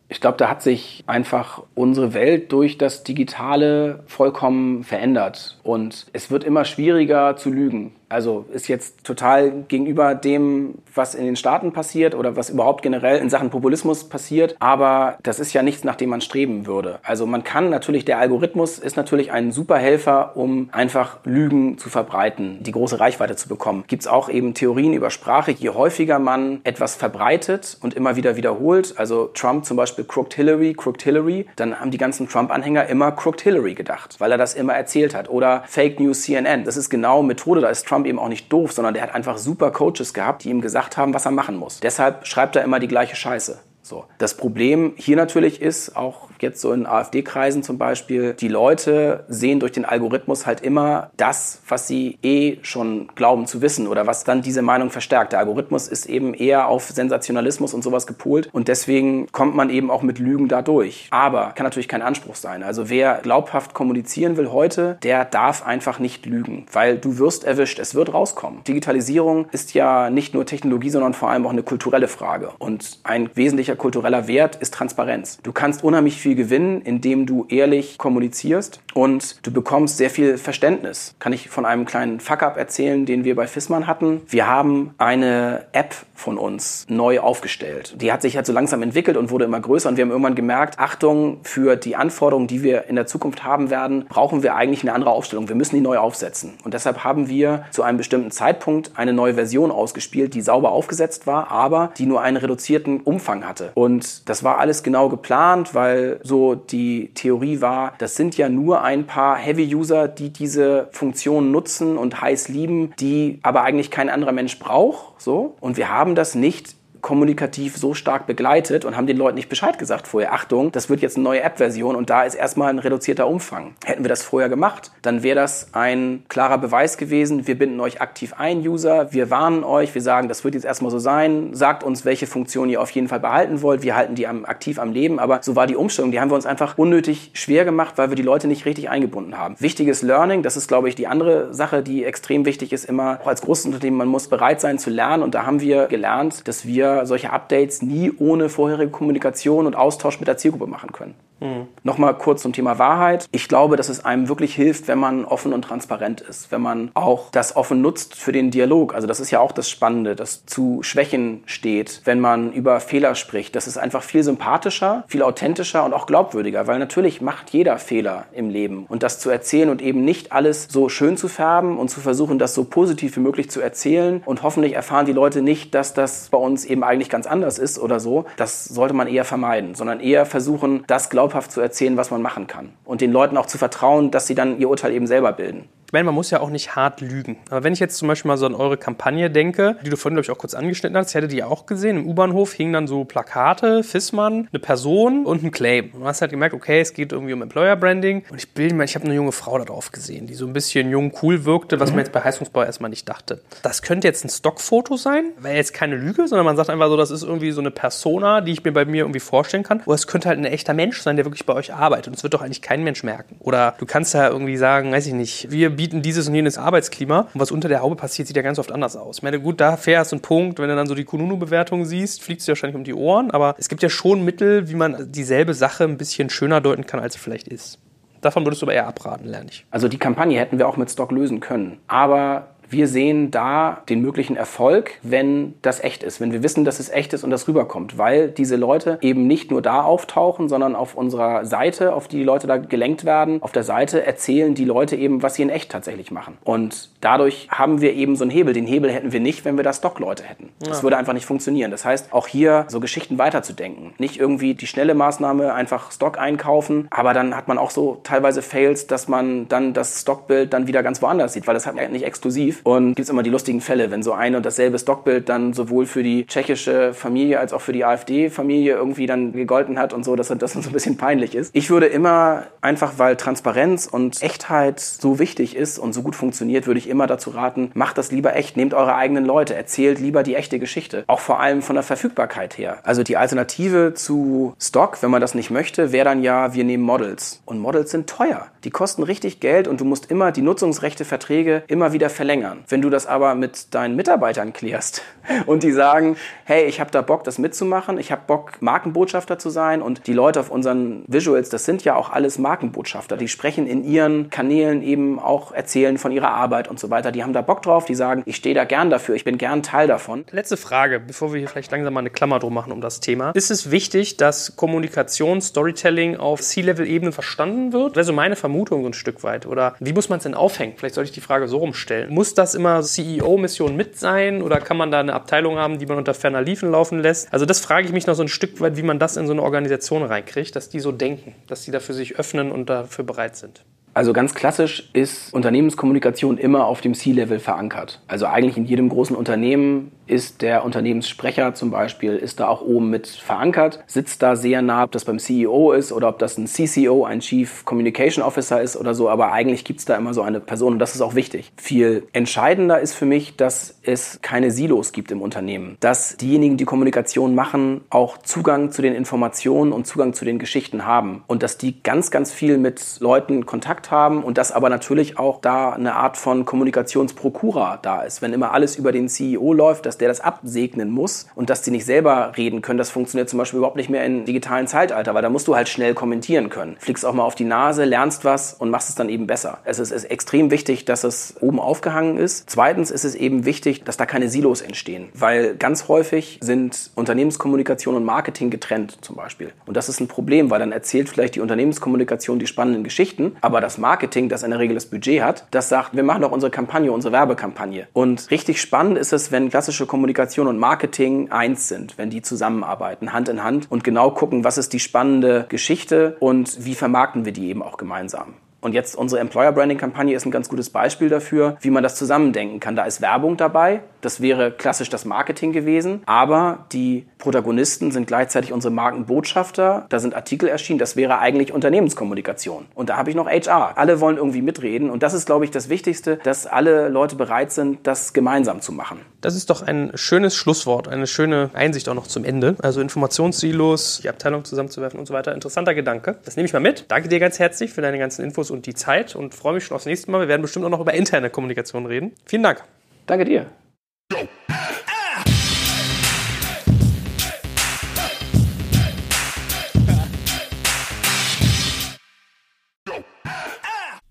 [0.07, 5.57] Ich glaube, da hat sich einfach unsere Welt durch das Digitale vollkommen verändert.
[5.63, 7.91] Und es wird immer schwieriger zu lügen.
[8.15, 13.17] Also ist jetzt total gegenüber dem, was in den Staaten passiert oder was überhaupt generell
[13.17, 14.55] in Sachen Populismus passiert.
[14.59, 16.99] Aber das ist ja nichts, nach dem man streben würde.
[17.03, 21.89] Also man kann natürlich, der Algorithmus ist natürlich ein super Helfer, um einfach Lügen zu
[21.89, 23.83] verbreiten, die große Reichweite zu bekommen.
[23.87, 25.51] Gibt es auch eben Theorien über Sprache.
[25.51, 30.73] Je häufiger man etwas verbreitet und immer wieder wiederholt, also Trump zum Beispiel Crooked Hillary,
[30.73, 34.73] Crooked Hillary, dann haben die ganzen Trump-Anhänger immer Crooked Hillary gedacht, weil er das immer
[34.73, 35.29] erzählt hat.
[35.29, 36.63] Oder Fake News CNN.
[36.63, 39.13] Das ist genau Methode, da ist Trump Trump eben auch nicht doof, sondern der hat
[39.13, 41.79] einfach super Coaches gehabt, die ihm gesagt haben, was er machen muss.
[41.79, 43.59] Deshalb schreibt er immer die gleiche Scheiße.
[43.81, 44.05] So.
[44.17, 49.59] Das Problem hier natürlich ist, auch jetzt so in AfD-Kreisen zum Beispiel, die Leute sehen
[49.59, 54.23] durch den Algorithmus halt immer das, was sie eh schon glauben zu wissen oder was
[54.23, 55.33] dann diese Meinung verstärkt.
[55.33, 59.91] Der Algorithmus ist eben eher auf Sensationalismus und sowas gepolt und deswegen kommt man eben
[59.91, 61.07] auch mit Lügen da durch.
[61.11, 62.63] Aber kann natürlich kein Anspruch sein.
[62.63, 67.79] Also wer glaubhaft kommunizieren will heute, der darf einfach nicht lügen, weil du wirst erwischt,
[67.79, 68.63] es wird rauskommen.
[68.63, 73.29] Digitalisierung ist ja nicht nur Technologie, sondern vor allem auch eine kulturelle Frage und ein
[73.35, 75.39] wesentlicher kultureller Wert ist Transparenz.
[75.43, 81.13] Du kannst unheimlich viel gewinnen, indem du ehrlich kommunizierst und du bekommst sehr viel Verständnis.
[81.19, 84.21] Kann ich von einem kleinen Fuck-up erzählen, den wir bei Fissmann hatten?
[84.27, 88.01] Wir haben eine App von uns neu aufgestellt.
[88.01, 90.33] Die hat sich halt so langsam entwickelt und wurde immer größer und wir haben irgendwann
[90.33, 94.81] gemerkt, Achtung, für die Anforderungen, die wir in der Zukunft haben werden, brauchen wir eigentlich
[94.81, 95.47] eine andere Aufstellung.
[95.47, 96.53] Wir müssen die neu aufsetzen.
[96.63, 101.27] Und deshalb haben wir zu einem bestimmten Zeitpunkt eine neue Version ausgespielt, die sauber aufgesetzt
[101.27, 103.71] war, aber die nur einen reduzierten Umfang hatte.
[103.75, 108.81] Und das war alles genau geplant, weil so die Theorie war, das sind ja nur
[108.81, 114.31] ein paar Heavy-User, die diese Funktion nutzen und heiß lieben, die aber eigentlich kein anderer
[114.31, 115.21] Mensch braucht.
[115.21, 115.55] So.
[115.59, 116.75] Und wir haben das nicht
[117.05, 120.33] kommunikativ so stark begleitet und haben den Leuten nicht Bescheid gesagt vorher.
[120.33, 123.75] Achtung, das wird jetzt eine neue App-Version und da ist erstmal ein reduzierter Umfang.
[123.85, 127.45] Hätten wir das vorher gemacht, dann wäre das ein klarer Beweis gewesen.
[127.45, 129.13] Wir binden euch aktiv ein, User.
[129.13, 129.93] Wir warnen euch.
[129.93, 131.53] Wir sagen, das wird jetzt erstmal so sein.
[131.53, 133.83] Sagt uns, welche Funktion ihr auf jeden Fall behalten wollt.
[133.83, 135.19] Wir halten die am, aktiv am Leben.
[135.19, 136.09] Aber so war die Umstellung.
[136.09, 139.37] Die haben wir uns einfach unnötig schwer gemacht, weil wir die Leute nicht richtig eingebunden
[139.37, 139.55] haben.
[139.59, 143.27] Wichtiges Learning, das ist, glaube ich, die andere Sache, die extrem wichtig ist, immer auch
[143.27, 145.21] als großes Unternehmen, man muss bereit sein zu lernen.
[145.21, 150.19] Und da haben wir gelernt, dass wir solche Updates nie ohne vorherige Kommunikation und Austausch
[150.19, 151.15] mit der Zielgruppe machen können.
[151.39, 151.67] Mhm.
[151.83, 153.27] Nochmal kurz zum Thema Wahrheit.
[153.31, 156.91] Ich glaube, dass es einem wirklich hilft, wenn man offen und transparent ist, wenn man
[156.93, 158.95] auch das offen nutzt für den Dialog.
[158.95, 163.15] Also das ist ja auch das Spannende, dass zu Schwächen steht, wenn man über Fehler
[163.15, 163.55] spricht.
[163.55, 168.25] Das ist einfach viel sympathischer, viel authentischer und auch glaubwürdiger, weil natürlich macht jeder Fehler
[168.33, 168.85] im Leben.
[168.87, 172.39] Und das zu erzählen und eben nicht alles so schön zu färben und zu versuchen,
[172.39, 176.29] das so positiv wie möglich zu erzählen und hoffentlich erfahren die Leute nicht, dass das
[176.29, 178.25] bei uns eben eigentlich ganz anders ist oder so.
[178.37, 182.21] Das sollte man eher vermeiden, sondern eher versuchen, das glaubhaft glaubhaft zu erzählen, was man
[182.21, 182.69] machen kann.
[182.83, 185.67] Und den Leuten auch zu vertrauen, dass sie dann ihr Urteil eben selber bilden.
[185.85, 187.37] Ich meine, man muss ja auch nicht hart lügen.
[187.49, 190.15] Aber wenn ich jetzt zum Beispiel mal so an eure Kampagne denke, die du vorhin,
[190.15, 191.97] glaube ich, auch kurz angeschnitten hast, ich hätte die auch gesehen.
[191.97, 195.91] Im U-Bahnhof hingen dann so Plakate, Fissmann, eine Person und ein Claim.
[195.93, 198.23] Und du hast halt gemerkt, okay, es geht irgendwie um Employer Branding.
[198.29, 200.53] Und ich bilde mir, ich habe eine junge Frau da drauf gesehen, die so ein
[200.53, 203.41] bisschen jung, cool wirkte, was man jetzt bei Heizungsbau erstmal nicht dachte.
[203.61, 206.97] Das könnte jetzt ein Stockfoto sein, wäre jetzt keine Lüge, sondern man sagt einfach so,
[206.97, 209.81] das ist irgendwie so eine Persona, die ich mir bei mir irgendwie vorstellen kann.
[209.85, 212.07] Oder es könnte halt ein echter Mensch sein, der wirklich bei euch arbeitet.
[212.07, 213.35] Und es wird doch eigentlich kein Mensch merken.
[213.39, 217.27] Oder du kannst ja irgendwie sagen, weiß ich nicht, wir bieten dieses und jenes Arbeitsklima
[217.33, 219.17] und was unter der Haube passiert, sieht ja ganz oft anders aus.
[219.17, 222.23] Ich meine, gut, da fährst du einen Punkt, wenn du dann so die Kununu-Bewertung siehst,
[222.23, 225.11] fliegt es dir wahrscheinlich um die Ohren, aber es gibt ja schon Mittel, wie man
[225.11, 227.79] dieselbe Sache ein bisschen schöner deuten kann, als sie vielleicht ist.
[228.25, 229.67] Davon würdest du aber eher abraten, lerne ich.
[229.69, 231.77] Also die Kampagne hätten wir auch mit Stock lösen können.
[231.85, 236.79] Aber wir sehen da den möglichen Erfolg, wenn das echt ist, wenn wir wissen, dass
[236.79, 240.75] es echt ist und das rüberkommt, weil diese Leute eben nicht nur da auftauchen, sondern
[240.75, 244.65] auf unserer Seite, auf die die Leute da gelenkt werden, auf der Seite erzählen die
[244.65, 246.37] Leute eben, was sie in echt tatsächlich machen.
[246.43, 248.53] Und dadurch haben wir eben so einen Hebel.
[248.53, 250.49] Den Hebel hätten wir nicht, wenn wir da Stock-Leute hätten.
[250.63, 250.69] Ja.
[250.69, 251.71] Das würde einfach nicht funktionieren.
[251.71, 253.93] Das heißt, auch hier so Geschichten weiterzudenken.
[253.97, 258.41] Nicht irgendwie die schnelle Maßnahme einfach Stock einkaufen, aber dann hat man auch so teilweise
[258.41, 261.91] Fails, dass man dann das Stockbild dann wieder ganz woanders sieht, weil das hat man
[261.91, 265.29] nicht exklusiv und gibt es immer die lustigen Fälle, wenn so ein und dasselbe Stockbild
[265.29, 269.93] dann sowohl für die tschechische Familie als auch für die AfD-Familie irgendwie dann gegolten hat
[269.93, 271.55] und so, dass das so ein bisschen peinlich ist.
[271.55, 276.67] Ich würde immer einfach, weil Transparenz und Echtheit so wichtig ist und so gut funktioniert,
[276.67, 280.23] würde ich immer dazu raten, macht das lieber echt, nehmt eure eigenen Leute, erzählt lieber
[280.23, 281.03] die echte Geschichte.
[281.07, 282.77] Auch vor allem von der Verfügbarkeit her.
[282.83, 286.83] Also die Alternative zu Stock, wenn man das nicht möchte, wäre dann ja, wir nehmen
[286.83, 287.41] Models.
[287.45, 288.47] Und Models sind teuer.
[288.63, 292.63] Die kosten richtig Geld und du musst immer die Nutzungsrechte Verträge immer wieder verlängern ändern.
[292.67, 295.01] Wenn du das aber mit deinen Mitarbeitern klärst
[295.45, 299.49] und die sagen, hey, ich habe da Bock, das mitzumachen, ich habe Bock, Markenbotschafter zu
[299.49, 303.67] sein und die Leute auf unseren Visuals, das sind ja auch alles Markenbotschafter, die sprechen
[303.67, 307.11] in ihren Kanälen eben auch, erzählen von ihrer Arbeit und so weiter.
[307.11, 309.63] Die haben da Bock drauf, die sagen, ich stehe da gern dafür, ich bin gern
[309.63, 310.25] Teil davon.
[310.31, 313.31] Letzte Frage, bevor wir hier vielleicht langsam mal eine Klammer drum machen um das Thema.
[313.31, 317.91] Ist es wichtig, dass Kommunikation, Storytelling auf C-Level-Ebene verstanden wird?
[317.91, 319.45] Das wäre so meine Vermutung so ein Stück weit.
[319.45, 320.73] Oder wie muss man es denn aufhängen?
[320.77, 322.13] Vielleicht sollte ich die Frage so rumstellen.
[322.13, 325.97] Muss das immer CEO-Mission mit sein oder kann man da eine Abteilung haben, die man
[325.97, 327.31] unter ferner Liefen laufen lässt?
[327.33, 329.33] Also das frage ich mich noch so ein Stück weit, wie man das in so
[329.33, 333.35] eine Organisation reinkriegt, dass die so denken, dass die dafür sich öffnen und dafür bereit
[333.35, 333.63] sind.
[333.95, 338.01] Also ganz klassisch ist Unternehmenskommunikation immer auf dem C-Level verankert.
[338.07, 342.89] Also eigentlich in jedem großen Unternehmen ist der Unternehmenssprecher zum Beispiel, ist da auch oben
[342.89, 346.47] mit verankert, sitzt da sehr nah, ob das beim CEO ist oder ob das ein
[346.47, 350.21] CCO, ein Chief Communication Officer ist oder so, aber eigentlich gibt es da immer so
[350.21, 351.51] eine Person und das ist auch wichtig.
[351.57, 356.65] Viel entscheidender ist für mich, dass es keine Silos gibt im Unternehmen, dass diejenigen, die
[356.65, 361.57] Kommunikation machen, auch Zugang zu den Informationen und Zugang zu den Geschichten haben und dass
[361.57, 365.95] die ganz, ganz viel mit Leuten Kontakt haben und dass aber natürlich auch da eine
[365.95, 368.21] Art von Kommunikationsprokura da ist.
[368.21, 371.71] Wenn immer alles über den CEO läuft, dass der das absegnen muss und dass die
[371.71, 375.21] nicht selber reden können, das funktioniert zum Beispiel überhaupt nicht mehr im digitalen Zeitalter, weil
[375.21, 376.77] da musst du halt schnell kommentieren können.
[376.79, 379.59] Fliegst auch mal auf die Nase, lernst was und machst es dann eben besser.
[379.63, 382.49] Es ist, ist extrem wichtig, dass es oben aufgehangen ist.
[382.49, 387.95] Zweitens ist es eben wichtig, dass da keine Silos entstehen, weil ganz häufig sind Unternehmenskommunikation
[387.95, 389.51] und Marketing getrennt zum Beispiel.
[389.65, 393.61] Und das ist ein Problem, weil dann erzählt vielleicht die Unternehmenskommunikation die spannenden Geschichten, aber
[393.61, 396.51] das Marketing, das in der Regel das Budget hat, das sagt, wir machen doch unsere
[396.51, 397.87] Kampagne, unsere Werbekampagne.
[397.93, 402.21] Und richtig spannend ist es, wenn klassische strategische Kommunikation und Marketing eins sind, wenn die
[402.21, 407.25] zusammenarbeiten, Hand in Hand und genau gucken, was ist die spannende Geschichte und wie vermarkten
[407.25, 408.33] wir die eben auch gemeinsam.
[408.61, 411.95] Und jetzt unsere Employer Branding Kampagne ist ein ganz gutes Beispiel dafür, wie man das
[411.95, 412.75] zusammendenken kann.
[412.75, 413.81] Da ist Werbung dabei.
[414.05, 416.03] Das wäre klassisch das Marketing gewesen.
[416.05, 419.87] Aber die Protagonisten sind gleichzeitig unsere Markenbotschafter.
[419.89, 420.77] Da sind Artikel erschienen.
[420.77, 422.67] Das wäre eigentlich Unternehmenskommunikation.
[422.75, 423.79] Und da habe ich noch HR.
[423.79, 424.91] Alle wollen irgendwie mitreden.
[424.91, 428.73] Und das ist, glaube ich, das Wichtigste, dass alle Leute bereit sind, das gemeinsam zu
[428.73, 428.99] machen.
[429.21, 432.57] Das ist doch ein schönes Schlusswort, eine schöne Einsicht auch noch zum Ende.
[432.61, 435.33] Also Informationssilos, die Abteilung zusammenzuwerfen und so weiter.
[435.33, 436.17] Interessanter Gedanke.
[436.25, 436.85] Das nehme ich mal mit.
[436.89, 439.73] Danke dir ganz herzlich für deine ganzen Infos und die Zeit und freue mich schon
[439.73, 440.19] aufs nächste Mal.
[440.19, 442.11] Wir werden bestimmt auch noch über interne Kommunikation reden.
[442.25, 442.63] Vielen Dank.
[443.07, 443.47] Danke dir.